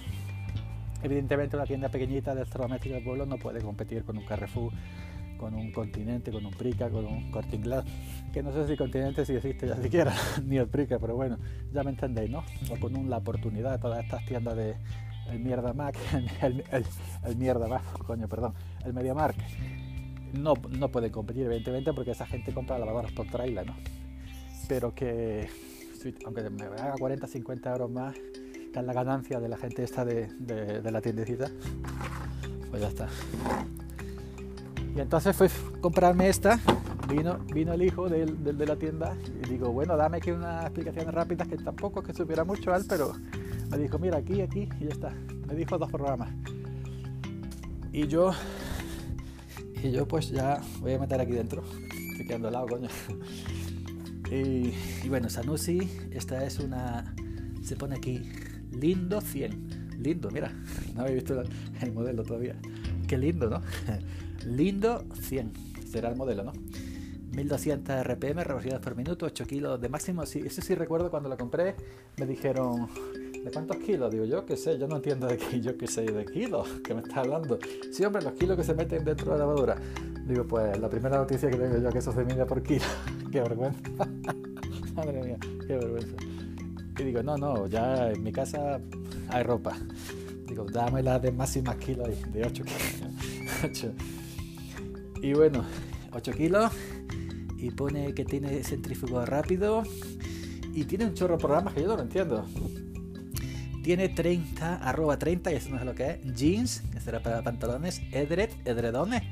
Evidentemente 1.02 1.56
una 1.56 1.64
tienda 1.64 1.88
pequeñita 1.88 2.34
de 2.34 2.42
electrodomésticos 2.42 2.96
del 2.96 3.04
pueblo 3.04 3.26
no 3.26 3.38
puede 3.38 3.60
competir 3.62 4.04
con 4.04 4.18
un 4.18 4.24
Carrefour, 4.24 4.72
con 5.38 5.54
un 5.54 5.72
Continente, 5.72 6.30
con 6.30 6.44
un 6.44 6.52
Prica, 6.52 6.90
con 6.90 7.06
un 7.06 7.30
Corte 7.30 7.56
Inglés, 7.56 7.84
que 8.32 8.42
no 8.42 8.52
sé 8.52 8.66
si 8.68 8.76
Continente 8.76 9.24
si 9.24 9.34
existe 9.34 9.66
ya 9.66 9.76
siquiera, 9.76 10.12
ni 10.44 10.58
el 10.58 10.68
Prica, 10.68 10.98
pero 10.98 11.16
bueno, 11.16 11.38
ya 11.72 11.82
me 11.82 11.90
entendéis, 11.90 12.30
¿no? 12.30 12.44
O 12.70 12.78
con 12.78 13.08
La 13.08 13.16
Oportunidad, 13.16 13.80
todas 13.80 14.04
estas 14.04 14.24
tiendas 14.26 14.56
de 14.56 14.76
el 15.30 15.40
Mierda 15.40 15.72
Mac, 15.72 15.96
el 16.42 17.36
Mierda 17.36 17.66
Mac, 17.66 17.82
coño, 18.06 18.28
perdón, 18.28 18.52
el 18.84 18.92
Media 18.92 19.14
Mark, 19.14 19.36
no, 20.34 20.54
no 20.68 20.88
pueden 20.88 21.10
competir 21.10 21.46
evidentemente 21.46 21.94
porque 21.94 22.10
esa 22.10 22.26
gente 22.26 22.52
compra 22.52 22.78
lavadoras 22.78 23.12
por 23.12 23.26
trailer, 23.26 23.66
¿no? 23.66 23.74
Pero 24.68 24.94
que, 24.94 25.48
aunque 26.24 26.48
me 26.50 26.64
haga 26.64 26.94
40, 26.98 27.26
50 27.26 27.72
euros 27.72 27.90
más, 27.90 28.16
está 28.70 28.82
la 28.82 28.92
ganancia 28.92 29.40
de 29.40 29.48
la 29.48 29.56
gente 29.56 29.82
esta 29.82 30.04
de, 30.04 30.28
de, 30.38 30.80
de, 30.80 30.90
la 30.92 31.00
tiendecita, 31.00 31.50
pues 32.70 32.82
ya 32.82 32.88
está. 32.88 33.08
Y 34.94 35.00
entonces 35.00 35.36
fue 35.36 35.48
comprarme 35.80 36.28
esta, 36.28 36.60
vino, 37.08 37.38
vino 37.52 37.72
el 37.72 37.82
hijo 37.82 38.08
del, 38.08 38.42
de 38.44 38.66
la 38.66 38.76
tienda 38.76 39.16
y 39.42 39.48
digo, 39.48 39.72
bueno, 39.72 39.96
dame 39.96 40.18
aquí 40.18 40.30
unas 40.30 40.64
explicaciones 40.64 41.12
rápidas 41.12 41.48
que 41.48 41.56
tampoco 41.56 42.00
es 42.00 42.06
que 42.06 42.14
supiera 42.14 42.44
mucho 42.44 42.74
él, 42.74 42.84
pero 42.88 43.12
me 43.70 43.78
dijo, 43.78 43.98
mira, 43.98 44.18
aquí, 44.18 44.40
aquí 44.40 44.68
y 44.80 44.84
ya 44.84 44.90
está. 44.90 45.12
Me 45.46 45.54
dijo 45.54 45.78
dos 45.78 45.90
programas. 45.90 46.30
Y 47.92 48.06
yo, 48.06 48.32
y 49.82 49.90
yo 49.90 50.06
pues 50.06 50.30
ya 50.30 50.60
voy 50.80 50.94
a 50.94 50.98
meter 50.98 51.20
aquí 51.20 51.32
dentro, 51.32 51.62
estoy 52.10 52.26
quedando 52.26 52.48
al 52.48 52.54
lado, 52.54 52.68
coño. 52.68 52.88
Y, 54.30 55.08
bueno, 55.08 55.28
Sanusi, 55.28 55.80
esta 56.12 56.44
es 56.44 56.60
una, 56.60 57.14
se 57.62 57.74
pone 57.76 57.96
aquí 57.96 58.22
Lindo 58.70 59.20
100. 59.20 59.98
Lindo, 60.00 60.30
mira, 60.30 60.52
no 60.94 61.02
había 61.02 61.14
visto 61.14 61.42
el 61.80 61.92
modelo 61.92 62.22
todavía. 62.22 62.54
Qué 63.08 63.18
lindo, 63.18 63.50
¿no? 63.50 63.60
Lindo 64.46 65.04
100 65.20 65.52
será 65.90 66.08
el 66.10 66.16
modelo, 66.16 66.44
¿no? 66.44 66.52
1200 67.32 68.04
RPM 68.04 68.42
revoluciones 68.44 68.80
por 68.80 68.96
minuto, 68.96 69.26
8 69.26 69.46
kilos 69.46 69.80
de 69.80 69.88
máximo. 69.88 70.24
Sí, 70.26 70.42
eso 70.44 70.62
sí 70.62 70.74
recuerdo 70.74 71.10
cuando 71.10 71.28
lo 71.28 71.36
compré, 71.36 71.74
me 72.18 72.26
dijeron, 72.26 72.88
¿de 73.44 73.50
cuántos 73.52 73.78
kilos? 73.78 74.10
Digo, 74.10 74.24
yo 74.24 74.44
qué 74.46 74.56
sé, 74.56 74.78
yo 74.78 74.88
no 74.88 74.96
entiendo 74.96 75.26
de 75.26 75.36
qué, 75.36 75.60
yo 75.60 75.76
qué 75.76 75.86
sé, 75.86 76.02
de 76.02 76.24
kilos, 76.24 76.68
que 76.84 76.94
me 76.94 77.00
estás 77.00 77.18
hablando. 77.18 77.58
Sí, 77.92 78.04
hombre, 78.04 78.22
los 78.22 78.34
kilos 78.34 78.56
que 78.56 78.64
se 78.64 78.74
meten 78.74 79.04
dentro 79.04 79.32
de 79.32 79.38
la 79.38 79.38
lavadora. 79.38 79.76
Digo, 80.26 80.46
pues 80.46 80.78
la 80.78 80.88
primera 80.88 81.18
noticia 81.18 81.50
que 81.50 81.56
tengo 81.56 81.78
yo 81.78 81.90
que 81.90 81.98
eso 81.98 82.12
se 82.12 82.24
mide 82.24 82.46
por 82.46 82.62
kilo. 82.62 82.84
qué 83.32 83.40
vergüenza. 83.40 83.80
Madre 84.94 85.22
mía, 85.22 85.38
qué 85.66 85.76
vergüenza. 85.76 86.16
Y 86.98 87.02
digo, 87.02 87.22
no, 87.22 87.36
no, 87.36 87.66
ya 87.66 88.10
en 88.10 88.22
mi 88.22 88.32
casa 88.32 88.80
hay 89.28 89.42
ropa. 89.42 89.76
Digo, 90.46 90.64
dame 90.64 91.02
la 91.02 91.18
de 91.18 91.32
más 91.32 91.56
kilos, 91.78 92.08
de 92.32 92.44
8 92.44 92.64
kilos. 92.64 93.94
Y 95.22 95.32
bueno, 95.32 95.64
8 96.12 96.32
kilos. 96.32 96.72
Y 97.56 97.70
pone 97.70 98.14
que 98.14 98.24
tiene 98.24 98.62
centrífugo 98.64 99.24
rápido. 99.24 99.84
Y 100.74 100.84
tiene 100.84 101.06
un 101.06 101.14
chorro 101.14 101.36
de 101.36 101.40
programas 101.40 101.74
que 101.74 101.82
yo 101.82 101.88
no 101.88 101.96
lo 101.96 102.02
entiendo. 102.02 102.44
Tiene 103.82 104.08
30, 104.08 104.76
arroba 104.76 105.18
30, 105.18 105.52
y 105.52 105.56
eso 105.56 105.70
no 105.70 105.78
es 105.78 105.84
lo 105.84 105.94
que 105.94 106.10
es. 106.10 106.34
Jeans, 106.34 106.82
que 106.92 107.00
será 107.00 107.22
para 107.22 107.42
pantalones. 107.42 108.02
Edred, 108.12 108.50
edredones, 108.64 109.22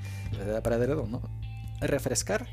para 0.62 0.78
¿no? 0.78 1.22
Refrescar 1.80 2.46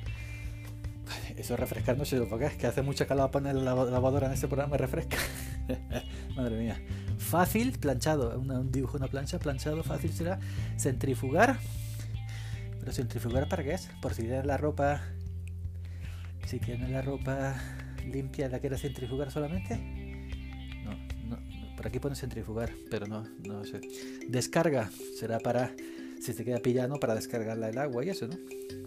eso 1.37 1.57
refrescar 1.57 1.97
no 1.97 2.05
sé 2.05 2.17
lo 2.17 2.37
que 2.37 2.45
es, 2.45 2.53
que 2.53 2.67
hace 2.67 2.81
mucha 2.81 3.05
calor 3.05 3.31
poner 3.31 3.55
la 3.55 3.75
lavadora 3.75 4.27
en 4.27 4.33
este 4.33 4.47
programa, 4.47 4.77
refresca. 4.77 5.17
Madre 6.35 6.57
mía. 6.57 6.81
Fácil, 7.17 7.77
planchado, 7.77 8.39
un 8.39 8.71
dibujo, 8.71 8.97
una 8.97 9.07
plancha, 9.07 9.39
planchado, 9.39 9.83
fácil 9.83 10.11
será. 10.13 10.39
Centrifugar. 10.77 11.57
Pero 12.79 12.91
centrifugar 12.91 13.49
para 13.49 13.63
qué 13.63 13.73
es? 13.73 13.89
Por 14.01 14.13
si 14.13 14.23
tienes 14.23 14.45
la 14.45 14.57
ropa. 14.57 15.01
Si 16.45 16.59
tienes 16.59 16.89
la 16.89 17.01
ropa 17.01 17.55
limpia, 18.05 18.47
¿la 18.49 18.59
quieres 18.59 18.81
centrifugar 18.81 19.31
solamente? 19.31 19.77
No, 20.83 20.91
no, 21.27 21.75
por 21.75 21.87
aquí 21.87 21.99
pone 21.99 22.15
centrifugar, 22.15 22.71
pero 22.89 23.07
no, 23.07 23.27
no 23.45 23.65
sé. 23.65 23.81
Descarga 24.29 24.89
será 25.19 25.39
para 25.39 25.71
si 26.19 26.33
te 26.33 26.43
queda 26.43 26.59
pillano 26.59 26.99
para 26.99 27.15
descargarla 27.15 27.69
el 27.69 27.77
agua 27.77 28.03
y 28.03 28.09
eso, 28.09 28.27
¿no? 28.27 28.35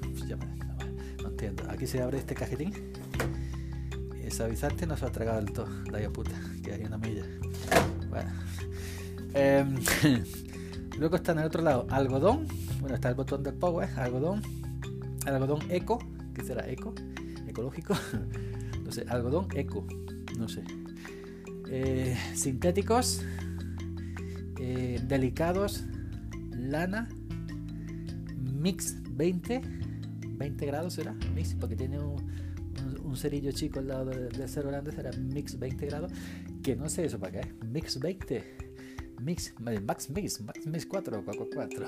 Pues 0.00 0.26
ya 0.26 0.37
me, 0.37 0.47
entiendo. 1.25 1.64
Aquí 1.68 1.87
se 1.87 2.02
abre 2.02 2.18
este 2.18 2.35
cajetín. 2.35 2.73
Y 4.28 4.87
no 4.87 4.97
se 4.97 5.06
ha 5.06 5.12
tragado 5.12 5.38
el 5.38 5.52
todo. 5.52 5.68
La 5.90 6.11
puta, 6.11 6.32
que 6.62 6.73
hay 6.73 6.85
una 6.85 6.99
milla. 6.99 7.25
Bueno. 8.11 8.30
Eh, 9.35 9.64
luego 10.99 11.16
está 11.16 11.32
en 11.32 11.38
el 11.38 11.44
otro 11.44 11.62
lado 11.62 11.87
algodón. 11.90 12.47
Bueno, 12.80 12.94
está 12.94 13.08
el 13.08 13.14
botón 13.14 13.42
del 13.42 13.54
power, 13.54 13.88
algodón. 13.97 14.42
Algodón 15.26 15.61
eco, 15.70 15.99
que 16.35 16.42
será 16.42 16.68
eco, 16.68 16.94
ecológico. 17.47 17.94
No 18.85 18.92
sé, 18.92 19.04
algodón 19.06 19.49
eco, 19.54 19.87
no 20.38 20.49
sé. 20.49 20.64
Eh, 21.68 22.16
sintéticos, 22.35 23.23
eh, 24.58 24.99
delicados, 25.06 25.85
lana, 26.52 27.11
mix 28.58 28.96
20 29.10 29.62
20 30.38 30.66
grados 30.66 30.94
será, 30.94 31.14
mix, 31.34 31.54
porque 31.54 31.76
tiene 31.76 31.98
un, 31.98 32.14
un, 32.14 33.00
un 33.04 33.16
cerillo 33.16 33.52
chico 33.52 33.80
al 33.80 33.88
lado 33.88 34.06
del 34.06 34.30
de 34.30 34.48
cero 34.48 34.68
grande, 34.68 34.92
será 34.92 35.10
mix 35.12 35.58
20 35.58 35.86
grados, 35.86 36.12
que 36.62 36.76
no 36.76 36.88
sé 36.88 37.04
eso 37.04 37.18
para 37.18 37.40
qué, 37.40 37.52
mix 37.66 37.98
20, 37.98 38.44
mix, 39.20 39.54
max 39.58 40.10
mix, 40.10 40.40
max 40.40 40.66
mix 40.66 40.86
4, 40.86 41.22
4, 41.24 41.48
4. 41.52 41.86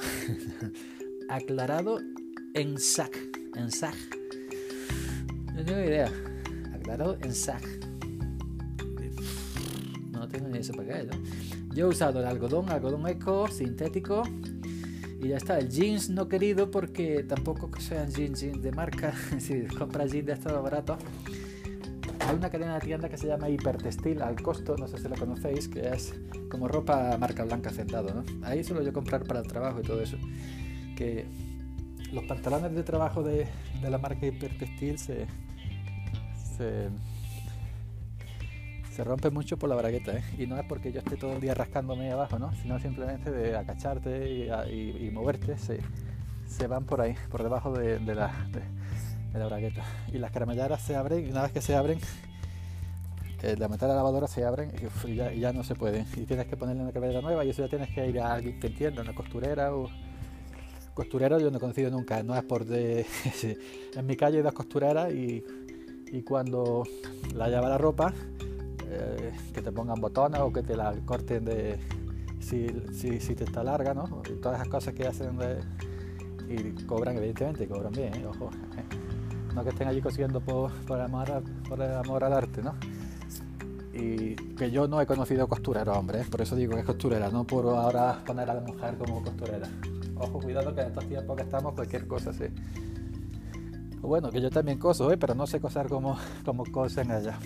aclarado 1.30 2.00
en 2.54 2.78
SAC, 2.78 3.16
en 3.54 3.70
SAC, 3.70 3.94
no 5.54 5.64
tengo 5.64 5.80
idea, 5.80 6.10
aclarado 6.74 7.16
en 7.22 7.32
SAC, 7.32 7.62
no 10.10 10.28
tengo 10.28 10.48
ni 10.48 10.58
eso 10.58 10.72
para 10.72 10.88
qué, 10.88 11.04
¿no? 11.04 11.74
Yo 11.74 11.86
he 11.86 11.88
usado 11.88 12.18
el 12.18 12.26
algodón, 12.26 12.68
algodón 12.68 13.06
eco, 13.06 13.46
sintético, 13.46 14.24
y 15.20 15.28
ya 15.28 15.36
está, 15.36 15.58
el 15.58 15.68
jeans 15.68 16.08
no 16.08 16.28
querido 16.28 16.70
porque 16.70 17.22
tampoco 17.24 17.70
que 17.70 17.82
sean 17.82 18.10
jeans, 18.10 18.40
jeans 18.40 18.62
de 18.62 18.72
marca. 18.72 19.12
si 19.38 19.64
compras 19.64 20.12
jeans 20.12 20.26
de 20.26 20.32
estado 20.32 20.62
barato, 20.62 20.96
hay 22.20 22.36
una 22.36 22.48
cadena 22.48 22.74
de 22.74 22.80
tienda 22.80 23.08
que 23.08 23.18
se 23.18 23.26
llama 23.26 23.50
Hipertextil 23.50 24.22
al 24.22 24.40
costo, 24.40 24.76
no 24.78 24.88
sé 24.88 24.98
si 24.98 25.08
la 25.08 25.16
conocéis, 25.16 25.68
que 25.68 25.88
es 25.88 26.14
como 26.50 26.68
ropa 26.68 27.16
marca 27.18 27.44
blanca 27.44 27.70
sentado, 27.70 28.14
¿no? 28.14 28.46
Ahí 28.46 28.64
suelo 28.64 28.82
yo 28.82 28.92
comprar 28.94 29.24
para 29.24 29.40
el 29.40 29.46
trabajo 29.46 29.80
y 29.80 29.82
todo 29.82 30.00
eso. 30.00 30.16
Que 30.96 31.26
los 32.12 32.24
pantalones 32.24 32.74
de 32.74 32.82
trabajo 32.82 33.22
de, 33.22 33.46
de 33.82 33.90
la 33.90 33.98
marca 33.98 34.26
Hipertextil 34.26 34.98
se, 34.98 35.26
se, 36.56 36.88
se 39.00 39.04
rompen 39.04 39.32
mucho 39.32 39.56
por 39.56 39.70
la 39.70 39.76
bragueta, 39.76 40.12
¿eh? 40.12 40.22
Y 40.36 40.46
no 40.46 40.58
es 40.58 40.66
porque 40.66 40.92
yo 40.92 40.98
esté 40.98 41.16
todo 41.16 41.32
el 41.32 41.40
día 41.40 41.54
rascándome 41.54 42.12
abajo, 42.12 42.38
¿no? 42.38 42.52
Sino 42.56 42.78
simplemente 42.78 43.30
de 43.30 43.56
agacharte 43.56 44.30
y, 44.70 45.10
moverte, 45.10 45.56
se, 45.56 45.80
se, 46.46 46.66
van 46.66 46.84
por 46.84 47.00
ahí, 47.00 47.14
por 47.30 47.42
debajo 47.42 47.72
de, 47.72 47.98
la... 48.14 48.30
De, 48.52 49.38
la 49.38 49.46
bragueta. 49.46 49.82
Y 50.12 50.18
las 50.18 50.32
caramellaras 50.32 50.82
se 50.82 50.96
abren 50.96 51.26
y 51.26 51.30
una 51.30 51.44
vez 51.44 51.52
que 51.52 51.62
se 51.62 51.74
abren, 51.74 51.98
eh, 53.42 53.56
la 53.58 53.68
mitad 53.68 53.86
de 53.86 53.94
la 53.94 53.96
lavadora 53.96 54.26
se 54.26 54.44
abren 54.44 54.70
y, 55.06 55.14
ya, 55.14 55.52
no 55.54 55.64
se 55.64 55.74
puede. 55.74 56.04
Y 56.14 56.26
tienes 56.26 56.46
que 56.46 56.58
ponerle 56.58 56.82
una 56.82 56.92
caramellera 56.92 57.22
nueva 57.22 57.42
y 57.42 57.48
eso 57.48 57.62
ya 57.62 57.70
tienes 57.70 57.88
que 57.94 58.06
ir 58.06 58.20
a 58.20 58.34
alguien 58.34 58.60
que 58.60 58.66
entienda, 58.66 59.00
una 59.00 59.14
costurera 59.14 59.74
o... 59.74 59.88
Costurero 60.92 61.38
yo 61.38 61.50
no 61.50 61.56
he 61.56 61.60
conocido 61.60 61.90
nunca, 61.90 62.22
no 62.22 62.36
es 62.36 62.42
por 62.42 62.66
de... 62.66 63.06
en 63.96 64.06
mi 64.06 64.16
calle 64.16 64.38
hay 64.38 64.42
dos 64.42 64.52
costureras 64.52 65.10
y, 65.10 65.42
y 66.12 66.20
cuando 66.20 66.82
la 67.34 67.48
lleva 67.48 67.70
la 67.70 67.78
ropa, 67.78 68.12
eh, 68.90 69.32
que 69.54 69.62
te 69.62 69.72
pongan 69.72 70.00
botones 70.00 70.40
o 70.40 70.52
que 70.52 70.62
te 70.62 70.76
la 70.76 70.94
corten 71.04 71.44
de... 71.44 71.78
Si, 72.40 72.68
si, 72.92 73.20
si 73.20 73.34
te 73.34 73.44
está 73.44 73.62
larga, 73.62 73.92
¿no? 73.92 74.22
Y 74.28 74.40
todas 74.40 74.58
esas 74.58 74.68
cosas 74.68 74.94
que 74.94 75.06
hacen 75.06 75.36
de... 75.36 75.60
Y 76.48 76.84
cobran, 76.84 77.16
evidentemente, 77.16 77.68
cobran 77.68 77.92
bien, 77.92 78.14
¿eh? 78.14 78.26
ojo 78.26 78.50
no 79.54 79.64
que 79.64 79.70
estén 79.70 79.88
allí 79.88 80.00
cosiendo 80.00 80.40
por, 80.40 80.72
por, 80.86 81.00
amor, 81.00 81.42
por 81.68 81.80
el 81.80 81.92
amor 81.94 82.24
al 82.24 82.32
arte, 82.32 82.62
¿no? 82.62 82.74
Y 83.92 84.34
que 84.54 84.70
yo 84.70 84.86
no 84.86 85.00
he 85.00 85.06
conocido 85.06 85.48
costurero, 85.48 85.92
hombre, 85.92 86.20
¿eh? 86.20 86.24
por 86.30 86.40
eso 86.40 86.56
digo 86.56 86.74
que 86.74 86.80
es 86.80 86.86
costurera, 86.86 87.28
no 87.30 87.44
por 87.44 87.66
ahora 87.66 88.22
poner 88.24 88.48
a 88.48 88.54
la 88.54 88.60
mujer 88.60 88.96
como 88.96 89.22
costurera. 89.22 89.68
Ojo, 90.16 90.38
cuidado 90.38 90.74
que 90.74 90.82
en 90.82 90.88
estos 90.88 91.06
tiempos 91.06 91.36
que 91.36 91.42
estamos 91.42 91.74
cualquier 91.74 92.06
cosa 92.06 92.32
sí. 92.32 92.44
Bueno, 94.00 94.30
que 94.30 94.40
yo 94.40 94.50
también 94.50 94.78
coso, 94.78 95.10
¿eh? 95.12 95.16
pero 95.16 95.34
no 95.34 95.46
sé 95.46 95.60
coser 95.60 95.88
como, 95.88 96.16
como 96.44 96.64
cosen 96.64 97.10
allá. 97.10 97.38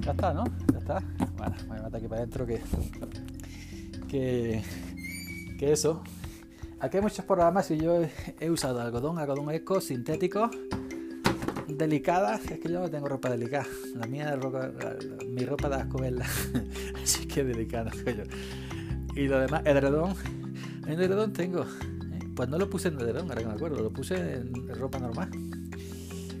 Ya 0.00 0.12
está, 0.12 0.32
¿no? 0.32 0.44
Ya 0.72 0.78
está. 0.78 1.02
Bueno, 1.36 1.54
voy 1.68 1.78
a 1.78 1.82
meter 1.82 1.96
aquí 1.96 2.08
para 2.08 2.20
adentro 2.20 2.46
que, 2.46 2.60
que, 4.08 4.62
que 5.58 5.72
eso. 5.72 6.02
Aquí 6.80 6.96
hay 6.96 7.02
muchos 7.02 7.24
programas 7.24 7.70
y 7.70 7.78
yo 7.78 8.02
he, 8.40 8.50
usado 8.50 8.80
algodón, 8.80 9.18
algodón 9.18 9.50
eco, 9.50 9.80
sintético 9.80 10.50
delicada, 11.68 12.36
es 12.36 12.58
que 12.58 12.68
yo 12.68 12.80
no 12.80 12.90
tengo 12.90 13.08
ropa 13.08 13.30
delicada. 13.30 13.66
La 13.94 14.06
mía, 14.06 14.36
ropa, 14.36 14.70
mi 15.28 15.44
ropa 15.44 15.68
da 15.68 15.82
asco. 15.82 16.00
Así 17.02 17.26
que 17.26 17.44
delicada 17.44 17.90
yo. 18.06 18.24
Y 19.14 19.28
lo 19.28 19.40
demás, 19.40 19.62
edredón. 19.64 20.14
En 20.86 21.00
edredón 21.00 21.32
tengo. 21.32 21.62
¿eh? 21.62 22.28
Pues 22.34 22.48
no 22.48 22.58
lo 22.58 22.68
puse 22.68 22.88
en 22.88 22.94
edredón, 22.94 23.28
ahora 23.28 23.42
que 23.42 23.46
me 23.46 23.54
acuerdo. 23.54 23.82
Lo 23.82 23.92
puse 23.92 24.36
en 24.36 24.68
ropa 24.74 24.98
normal. 24.98 25.30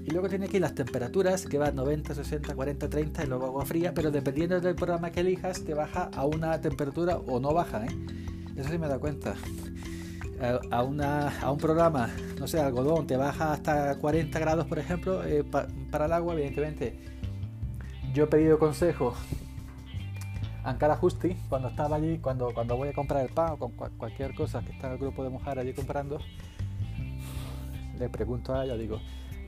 Y 0.04 0.10
luego 0.10 0.28
tiene 0.28 0.46
aquí 0.46 0.58
las 0.58 0.74
temperaturas, 0.74 1.46
que 1.46 1.58
va 1.58 1.70
90, 1.70 2.14
60, 2.14 2.54
40, 2.54 2.88
30 2.88 3.24
y 3.24 3.26
luego 3.26 3.46
agua 3.46 3.66
fría, 3.66 3.92
pero 3.94 4.10
dependiendo 4.10 4.60
del 4.60 4.74
programa 4.74 5.10
que 5.10 5.20
elijas, 5.20 5.62
te 5.62 5.74
baja 5.74 6.10
a 6.14 6.24
una 6.24 6.60
temperatura 6.60 7.18
o 7.18 7.38
no 7.38 7.52
baja. 7.52 7.84
¿eh? 7.84 7.90
Eso 8.56 8.70
sí 8.70 8.78
me 8.78 8.88
da 8.88 8.98
cuenta 8.98 9.34
a, 10.70 10.82
una, 10.82 11.38
a 11.40 11.50
un 11.50 11.58
programa, 11.58 12.08
no 12.38 12.46
sé, 12.46 12.60
algodón, 12.60 13.06
te 13.06 13.16
baja 13.16 13.52
hasta 13.52 13.94
40 13.96 14.38
grados, 14.38 14.66
por 14.66 14.78
ejemplo, 14.78 15.22
eh, 15.24 15.44
pa, 15.44 15.66
para 15.90 16.06
el 16.06 16.12
agua, 16.12 16.34
evidentemente. 16.34 16.98
Yo 18.14 18.24
he 18.24 18.26
pedido 18.26 18.58
consejo 18.58 19.14
a 20.64 20.70
Ankara 20.70 20.96
Justi 20.96 21.36
cuando 21.48 21.68
estaba 21.68 21.96
allí, 21.96 22.18
cuando, 22.18 22.52
cuando 22.52 22.76
voy 22.76 22.88
a 22.88 22.92
comprar 22.92 23.22
el 23.22 23.32
pan 23.32 23.52
o 23.52 23.58
con 23.58 23.72
cualquier 23.72 24.34
cosa 24.34 24.62
que 24.62 24.72
está 24.72 24.92
el 24.92 24.98
grupo 24.98 25.22
de 25.22 25.30
mujeres 25.30 25.58
allí 25.58 25.74
comprando, 25.74 26.18
le 27.98 28.08
pregunto 28.08 28.54
a 28.54 28.64
ella, 28.64 28.74
digo, 28.76 28.98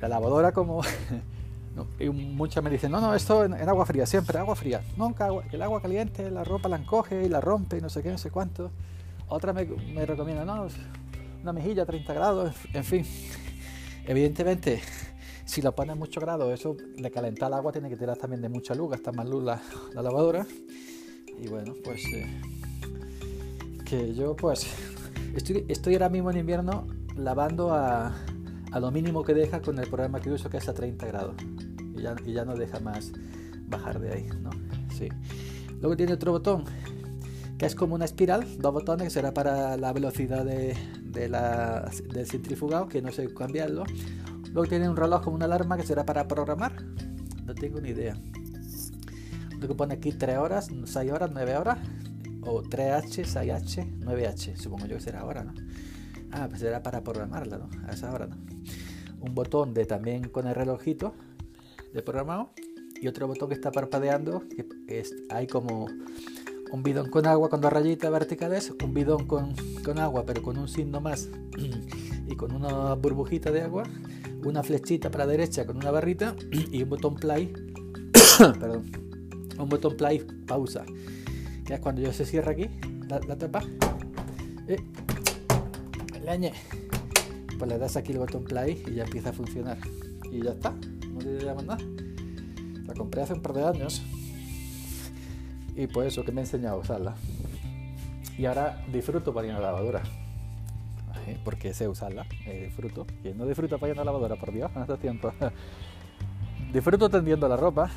la 0.02 0.08
lavadora 0.08 0.52
como... 0.52 0.82
y 1.98 2.08
muchas 2.10 2.62
me 2.62 2.70
dicen, 2.70 2.90
no, 2.90 3.00
no, 3.00 3.14
esto 3.14 3.44
en, 3.44 3.54
agua 3.54 3.86
fría, 3.86 4.04
siempre 4.04 4.38
agua 4.38 4.56
fría. 4.56 4.82
Nunca 4.96 5.26
agua, 5.26 5.44
el 5.50 5.62
agua 5.62 5.80
caliente, 5.80 6.30
la 6.30 6.44
ropa 6.44 6.68
la 6.68 6.76
encoge 6.76 7.24
y 7.24 7.28
la 7.28 7.40
rompe 7.40 7.78
y 7.78 7.80
no 7.80 7.88
sé 7.88 8.02
qué, 8.02 8.10
no 8.10 8.18
sé 8.18 8.30
cuánto. 8.30 8.70
Otra 9.28 9.52
me, 9.52 9.64
me 9.64 10.04
recomienda, 10.04 10.44
no, 10.44 10.66
una 11.40 11.52
mejilla 11.52 11.86
30 11.86 12.12
grados, 12.12 12.54
en 12.74 12.84
fin. 12.84 13.06
Evidentemente, 14.06 14.82
si 15.44 15.62
lo 15.62 15.72
pones 15.74 15.96
mucho 15.96 16.20
grado, 16.20 16.52
eso 16.52 16.76
le 16.96 17.10
calenta 17.10 17.46
el 17.46 17.54
agua, 17.54 17.72
tiene 17.72 17.88
que 17.88 17.96
tirar 17.96 18.16
también 18.16 18.42
de 18.42 18.48
mucha 18.48 18.74
luz, 18.74 18.90
gasta 18.90 19.12
más 19.12 19.28
luz 19.28 19.44
la, 19.44 19.62
la 19.94 20.02
lavadora. 20.02 20.44
Y 21.38 21.48
bueno, 21.48 21.74
pues 21.84 22.04
eh, 22.12 22.40
que 23.84 24.14
yo 24.14 24.34
pues 24.34 24.66
estoy, 25.34 25.64
estoy 25.68 25.94
ahora 25.94 26.08
mismo 26.08 26.30
en 26.30 26.38
invierno 26.38 26.86
lavando 27.16 27.72
a, 27.72 28.14
a, 28.72 28.80
lo 28.80 28.90
mínimo 28.90 29.22
que 29.22 29.34
deja 29.34 29.60
con 29.60 29.78
el 29.78 29.86
programa 29.86 30.20
que 30.20 30.30
uso 30.30 30.50
que 30.50 30.58
es 30.58 30.68
a 30.68 30.74
30 30.74 31.06
grados. 31.06 31.34
Y 31.96 32.02
ya, 32.02 32.16
y 32.24 32.32
ya 32.32 32.44
no 32.44 32.54
deja 32.54 32.80
más 32.80 33.12
bajar 33.66 34.00
de 34.00 34.12
ahí, 34.12 34.28
¿no? 34.42 34.50
Sí. 34.96 35.08
Luego 35.80 35.96
tiene 35.96 36.12
otro 36.12 36.32
botón 36.32 36.64
que 37.62 37.66
es 37.66 37.76
como 37.76 37.94
una 37.94 38.04
espiral, 38.04 38.44
dos 38.58 38.72
botones, 38.72 39.04
que 39.04 39.10
será 39.10 39.32
para 39.32 39.76
la 39.76 39.92
velocidad 39.92 40.44
de, 40.44 40.76
de 41.00 41.28
la, 41.28 41.88
del 42.12 42.26
centrifugado, 42.26 42.88
que 42.88 43.00
no 43.00 43.12
sé 43.12 43.32
cambiarlo. 43.32 43.84
Luego 44.52 44.68
tiene 44.68 44.88
un 44.88 44.96
reloj 44.96 45.22
como 45.22 45.36
una 45.36 45.44
alarma 45.44 45.76
que 45.76 45.84
será 45.84 46.04
para 46.04 46.26
programar. 46.26 46.72
No 47.44 47.54
tengo 47.54 47.80
ni 47.80 47.90
idea. 47.90 48.16
Lo 49.60 49.68
que 49.68 49.74
pone 49.76 49.94
aquí 49.94 50.10
3 50.10 50.38
horas, 50.38 50.70
6 50.84 51.12
horas, 51.12 51.30
9 51.32 51.56
horas. 51.56 51.78
O 52.44 52.64
3H, 52.64 53.24
6H, 53.24 54.00
9H. 54.00 54.56
Supongo 54.56 54.86
yo 54.86 54.96
que 54.96 55.02
será 55.02 55.20
ahora, 55.20 55.44
¿no? 55.44 55.54
Ah, 56.32 56.46
pues 56.48 56.60
será 56.60 56.82
para 56.82 57.02
programarla, 57.04 57.58
¿no? 57.58 57.68
A 57.86 57.92
esa 57.92 58.12
hora, 58.12 58.26
¿no? 58.26 58.36
Un 59.20 59.34
botón 59.34 59.74
de 59.74 59.84
también 59.84 60.28
con 60.28 60.46
el 60.46 60.54
relojito 60.54 61.14
de 61.92 62.02
programado. 62.02 62.50
Y 63.00 63.08
otro 63.08 63.26
botón 63.26 63.48
que 63.48 63.54
está 63.54 63.72
parpadeando, 63.72 64.44
que 64.86 65.00
es, 65.00 65.14
hay 65.28 65.46
como 65.46 65.88
un 66.72 66.82
bidón 66.82 67.10
con 67.10 67.26
agua 67.26 67.50
con 67.50 67.60
dos 67.60 67.72
rayitas 67.72 68.10
verticales, 68.10 68.72
un 68.82 68.94
bidón 68.94 69.26
con, 69.26 69.54
con 69.84 69.98
agua 69.98 70.24
pero 70.24 70.42
con 70.42 70.56
un 70.56 70.68
signo 70.68 71.00
más 71.00 71.28
y 72.26 72.34
con 72.36 72.52
una 72.54 72.94
burbujita 72.94 73.50
de 73.50 73.62
agua, 73.62 73.82
una 74.44 74.62
flechita 74.62 75.10
para 75.10 75.26
la 75.26 75.32
derecha 75.32 75.66
con 75.66 75.76
una 75.76 75.90
barrita 75.90 76.34
y 76.50 76.82
un 76.82 76.88
botón 76.88 77.16
play, 77.16 77.52
perdón, 78.38 78.90
un 79.58 79.68
botón 79.68 79.96
play 79.96 80.20
pausa, 80.46 80.84
que 81.66 81.74
es 81.74 81.80
cuando 81.80 82.00
yo 82.00 82.12
se 82.12 82.24
cierra 82.24 82.52
aquí 82.52 82.70
la, 83.08 83.20
la 83.20 83.36
tapa, 83.36 83.62
y 84.66 84.76
pues 87.58 87.70
le 87.70 87.78
das 87.78 87.96
aquí 87.96 88.12
el 88.12 88.18
botón 88.18 88.44
play 88.44 88.82
y 88.86 88.94
ya 88.94 89.04
empieza 89.04 89.30
a 89.30 89.32
funcionar 89.32 89.76
y 90.30 90.42
ya 90.42 90.52
está, 90.52 90.74
no 91.08 91.20
llamar 91.20 91.64
nada. 91.64 91.84
La 92.86 92.94
compré 92.94 93.22
hace 93.22 93.34
un 93.34 93.42
par 93.42 93.52
de 93.52 93.64
años 93.64 94.02
y 95.76 95.86
pues 95.86 96.08
eso 96.08 96.24
que 96.24 96.32
me 96.32 96.40
he 96.40 96.44
enseñado 96.44 96.76
a 96.76 96.78
usarla. 96.78 97.14
Y 98.38 98.46
ahora 98.46 98.82
disfruto 98.90 99.32
poniendo 99.32 99.60
la 99.60 99.68
lavadora. 99.68 100.02
Porque 101.44 101.72
sé 101.74 101.86
usarla, 101.86 102.26
eh, 102.46 102.64
disfruto. 102.66 103.06
Y 103.22 103.28
no 103.28 103.46
disfruto 103.46 103.78
poniendo 103.78 104.02
la 104.02 104.06
lavadora, 104.06 104.36
por 104.36 104.52
Dios, 104.52 104.70
en 104.74 104.82
estos 104.82 104.98
tiempos. 104.98 105.34
disfruto 106.72 107.10
tendiendo 107.10 107.46
la 107.46 107.56
ropa. 107.56 107.90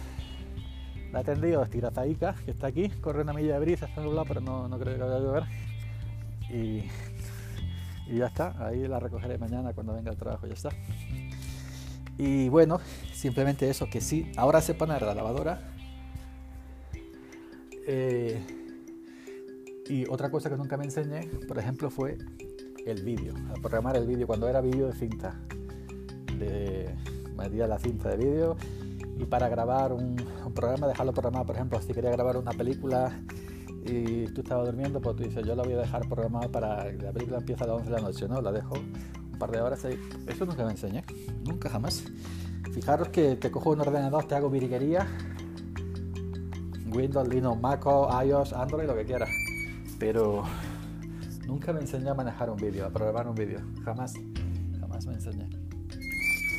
La 1.12 1.22
he 1.22 1.24
tendido 1.24 1.64
estirazaica, 1.64 2.36
que 2.44 2.52
está 2.52 2.68
aquí, 2.68 2.90
corre 2.90 3.22
una 3.22 3.32
milla 3.32 3.54
de 3.54 3.60
brisa, 3.62 3.86
está 3.86 4.02
nublado, 4.02 4.26
pero 4.28 4.42
no, 4.42 4.68
no 4.68 4.78
creo 4.78 4.96
que 4.96 5.02
vaya 5.02 5.16
a 5.16 5.20
llover. 5.20 5.44
Y, 6.50 6.84
y 8.08 8.18
ya 8.18 8.28
está, 8.28 8.56
ahí 8.66 8.88
la 8.88 9.00
recogeré 9.00 9.38
mañana 9.38 9.74
cuando 9.74 9.94
venga 9.94 10.12
el 10.12 10.18
trabajo, 10.18 10.48
ya 10.48 10.54
está. 10.54 10.70
Y 12.18 12.50
bueno, 12.50 12.80
simplemente 13.14 13.70
eso, 13.70 13.88
que 13.90 14.02
sí, 14.02 14.32
ahora 14.38 14.62
sé 14.62 14.74
poner 14.74 15.02
la 15.02 15.14
lavadora 15.14 15.60
eh, 17.88 18.42
y 19.88 20.08
otra 20.10 20.32
cosa 20.32 20.50
que 20.50 20.58
nunca 20.58 20.78
me 20.78 20.86
enseñé, 20.86 21.28
por 21.48 21.60
ejemplo, 21.60 21.90
fue 21.90 22.18
el 22.86 23.04
vídeo, 23.04 23.34
a 23.50 23.54
programar 23.54 23.96
el 23.98 24.08
vídeo 24.08 24.28
cuando 24.28 24.48
era 24.48 24.62
vídeo 24.62 24.88
de 24.88 24.94
cinta. 24.94 25.36
De, 26.38 26.94
metía 27.38 27.68
la 27.68 27.80
cinta 27.80 28.10
de 28.10 28.18
vídeo 28.18 28.58
y 29.18 29.26
para 29.26 29.48
grabar 29.48 29.94
un, 29.94 30.16
un, 30.46 30.54
programa, 30.54 30.88
dejarlo 30.88 31.14
programado, 31.14 31.46
por 31.46 31.56
ejemplo, 31.56 31.82
si 31.82 31.94
quería 31.94 32.12
grabar 32.12 32.38
una 32.38 32.52
película 32.52 33.18
y 33.86 34.26
tú 34.34 34.42
estabas 34.42 34.66
durmiendo, 34.66 35.00
pues 35.00 35.16
tú 35.16 35.24
dices, 35.24 35.46
yo 35.46 35.56
la 35.56 35.64
voy 35.64 35.74
a 35.74 35.78
dejar 35.78 36.08
programado 36.10 36.52
para 36.52 36.92
la 36.92 37.12
película 37.12 37.38
empieza 37.38 37.66
a 37.66 37.68
las 37.68 37.78
11 37.78 37.90
de 37.90 37.96
la 37.96 38.02
noche, 38.02 38.28
¿no? 38.28 38.42
La 38.42 38.52
dejo 38.52 38.76
un 38.76 39.38
par 39.38 39.52
de 39.52 39.62
horas 39.62 39.86
ahí. 39.86 40.00
Eso 40.28 40.46
nunca 40.46 40.66
me 40.66 40.72
enseñé, 40.72 41.04
nunca 41.46 41.70
jamás. 41.70 42.04
Fijaros 42.74 43.10
que 43.10 43.36
te 43.36 43.52
cojo 43.52 43.72
un 43.72 43.82
ordenador, 43.82 44.26
te 44.26 44.36
hago 44.36 44.50
virguería 44.50 45.08
Windows, 46.88 47.28
Linux, 47.28 47.62
Mac, 47.62 47.86
iOS, 47.86 48.54
Android, 48.54 48.88
lo 48.88 48.96
que 48.96 49.06
quieras. 49.06 49.30
Pero 50.00 50.44
nunca 51.46 51.72
me 51.72 51.82
enseñé 51.82 52.10
a 52.10 52.14
manejar 52.16 52.50
un 52.50 52.58
vídeo, 52.58 52.86
a 52.86 52.90
programar 52.90 53.28
un 53.28 53.36
vídeo. 53.36 53.60
Jamás, 53.84 54.16
jamás 54.80 55.06
me 55.06 55.14
enseñé. 55.14 55.48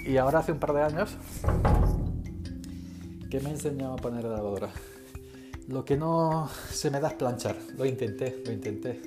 Y 0.07 0.17
ahora 0.19 0.39
hace 0.39 0.53
un 0.53 0.59
par 0.59 0.73
de 0.73 0.83
años 0.83 1.17
que 3.29 3.41
me 3.41 3.51
enseñó 3.51 3.93
a 3.93 3.97
poner 3.97 4.23
la 4.23 4.37
lavadora. 4.37 4.71
Lo 5.68 5.85
que 5.85 5.96
no 5.96 6.48
se 6.70 6.90
me 6.90 7.00
da 7.00 7.09
es 7.09 7.14
planchar. 7.14 7.57
Lo 7.76 7.85
intenté, 7.85 8.42
lo 8.44 8.52
intenté. 8.52 9.00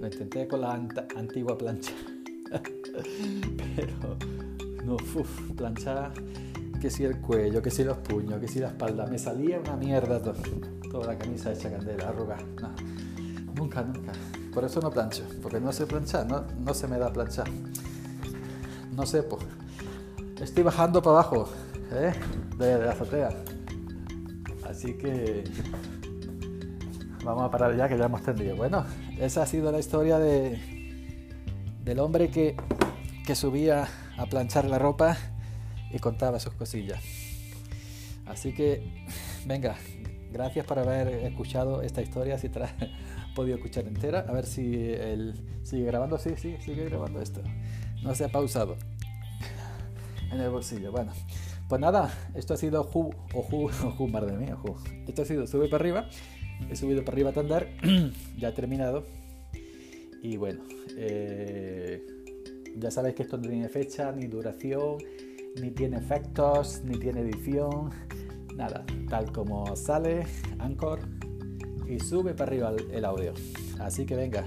Lo 0.00 0.06
intenté 0.06 0.46
con 0.46 0.60
la 0.60 0.74
antigua 0.74 1.56
plancha. 1.56 1.92
Pero 3.76 4.16
no, 4.84 4.94
uff, 4.94 5.52
planchar 5.56 6.12
que 6.80 6.90
si 6.90 7.04
el 7.04 7.20
cuello, 7.20 7.62
que 7.62 7.70
si 7.70 7.84
los 7.84 7.96
puños, 7.98 8.40
que 8.40 8.48
si 8.48 8.58
la 8.58 8.68
espalda. 8.68 9.06
Me 9.06 9.18
salía 9.18 9.58
una 9.58 9.76
mierda 9.76 10.20
todo, 10.20 10.34
toda 10.90 11.06
la 11.08 11.18
camisa 11.18 11.52
hecha 11.52 11.70
candela, 11.70 12.08
arruga. 12.08 12.36
nunca, 13.54 13.82
nunca. 13.82 14.12
Por 14.52 14.64
eso 14.64 14.80
no 14.80 14.90
plancho, 14.90 15.24
porque 15.42 15.60
no 15.60 15.72
sé 15.72 15.86
planchar, 15.86 16.26
no, 16.26 16.44
no 16.64 16.74
se 16.74 16.86
me 16.88 16.98
da 16.98 17.12
planchar. 17.12 17.48
No 18.94 19.04
sé, 19.04 19.22
pues. 19.22 19.42
Estoy 20.40 20.62
bajando 20.62 21.00
para 21.02 21.18
abajo, 21.18 21.48
¿eh? 21.92 22.12
de, 22.58 22.78
la 22.78 22.92
azotea. 22.92 23.30
Así 24.76 24.92
que 24.92 25.42
vamos 27.24 27.44
a 27.44 27.50
parar 27.50 27.74
ya 27.78 27.88
que 27.88 27.96
ya 27.96 28.04
hemos 28.04 28.22
tendido. 28.22 28.56
Bueno, 28.56 28.84
esa 29.18 29.44
ha 29.44 29.46
sido 29.46 29.72
la 29.72 29.78
historia 29.78 30.18
de, 30.18 30.58
del 31.82 31.98
hombre 31.98 32.28
que, 32.28 32.54
que 33.24 33.34
subía 33.34 33.88
a 34.18 34.26
planchar 34.26 34.66
la 34.66 34.78
ropa 34.78 35.16
y 35.90 35.98
contaba 35.98 36.38
sus 36.40 36.52
cosillas. 36.52 37.02
Así 38.26 38.52
que, 38.52 39.06
venga, 39.46 39.76
gracias 40.30 40.66
por 40.66 40.78
haber 40.78 41.08
escuchado 41.24 41.80
esta 41.80 42.02
historia, 42.02 42.36
si 42.36 42.50
te 42.50 42.58
la 42.58 42.68
podido 43.34 43.56
escuchar 43.56 43.86
entera. 43.86 44.26
A 44.28 44.32
ver 44.32 44.44
si 44.44 44.74
él 44.74 45.42
sigue 45.62 45.86
grabando. 45.86 46.18
Sí, 46.18 46.34
sí, 46.36 46.58
sigue 46.60 46.84
grabando 46.84 47.22
esto. 47.22 47.40
No 48.02 48.14
se 48.14 48.26
ha 48.26 48.28
pausado 48.28 48.76
en 50.30 50.38
el 50.38 50.50
bolsillo. 50.50 50.92
Bueno, 50.92 51.12
pues 51.68 51.80
nada, 51.80 52.12
esto 52.34 52.54
ha 52.54 52.56
sido 52.56 52.84
Ju, 52.84 53.10
o 53.34 53.42
Ju, 53.42 53.66
o 53.66 53.90
Ju, 53.90 54.08
madre 54.08 54.36
mía. 54.36 54.56
Esto 55.06 55.22
ha 55.22 55.24
sido 55.24 55.46
Sube 55.46 55.68
para 55.68 55.82
arriba. 55.82 56.08
He 56.70 56.76
subido 56.76 57.04
para 57.04 57.14
arriba 57.14 57.30
a 57.30 57.32
Tandar, 57.32 57.68
ya 58.38 58.48
he 58.48 58.52
terminado. 58.52 59.04
Y 60.22 60.36
bueno, 60.36 60.62
eh, 60.96 62.04
ya 62.76 62.90
sabéis 62.90 63.14
que 63.14 63.22
esto 63.22 63.36
no 63.36 63.42
tiene 63.48 63.68
fecha, 63.68 64.10
ni 64.12 64.26
duración, 64.26 64.98
ni 65.60 65.70
tiene 65.70 65.98
efectos, 65.98 66.82
ni 66.84 66.98
tiene 66.98 67.20
edición, 67.20 67.90
nada, 68.56 68.84
tal 69.08 69.30
como 69.32 69.76
sale, 69.76 70.26
Anchor, 70.58 71.00
y 71.88 72.00
sube 72.00 72.34
para 72.34 72.50
arriba 72.50 72.74
el 72.90 73.04
audio. 73.04 73.34
Así 73.78 74.04
que 74.04 74.16
venga, 74.16 74.44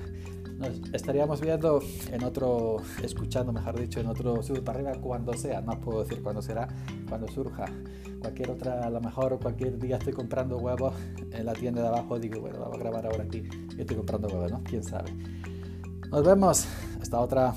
nos 0.58 0.82
estaríamos 0.94 1.40
viendo 1.40 1.82
en 2.12 2.24
otro, 2.24 2.78
escuchando 3.02 3.54
mejor 3.54 3.80
dicho, 3.80 4.00
en 4.00 4.08
otro 4.08 4.44
sube 4.44 4.62
para 4.62 4.80
arriba 4.80 5.02
cuando 5.02 5.34
sea, 5.34 5.62
no 5.62 5.80
puedo 5.80 6.04
decir 6.04 6.22
cuándo 6.22 6.42
será, 6.42 6.68
cuando 7.10 7.28
surja. 7.28 7.66
Cualquier 8.20 8.52
otra, 8.52 8.86
a 8.86 8.90
lo 8.90 9.02
mejor 9.02 9.40
cualquier 9.40 9.80
día 9.80 9.98
estoy 9.98 10.14
comprando 10.14 10.58
huevos 10.58 10.94
en 11.32 11.46
la 11.46 11.54
tienda 11.54 11.82
de 11.82 11.88
abajo, 11.88 12.20
digo, 12.20 12.42
bueno, 12.42 12.60
vamos 12.60 12.76
a 12.76 12.80
grabar 12.80 13.06
ahora 13.06 13.24
aquí, 13.24 13.44
y 13.78 13.82
estoy 13.82 13.98
comprando 13.98 14.28
huevos, 14.28 14.52
¿no? 14.52 14.64
¿Quién 14.64 14.84
sabe? 14.84 15.12
Nos 16.12 16.24
vemos, 16.24 16.66
hasta 17.02 17.20
otra. 17.20 17.54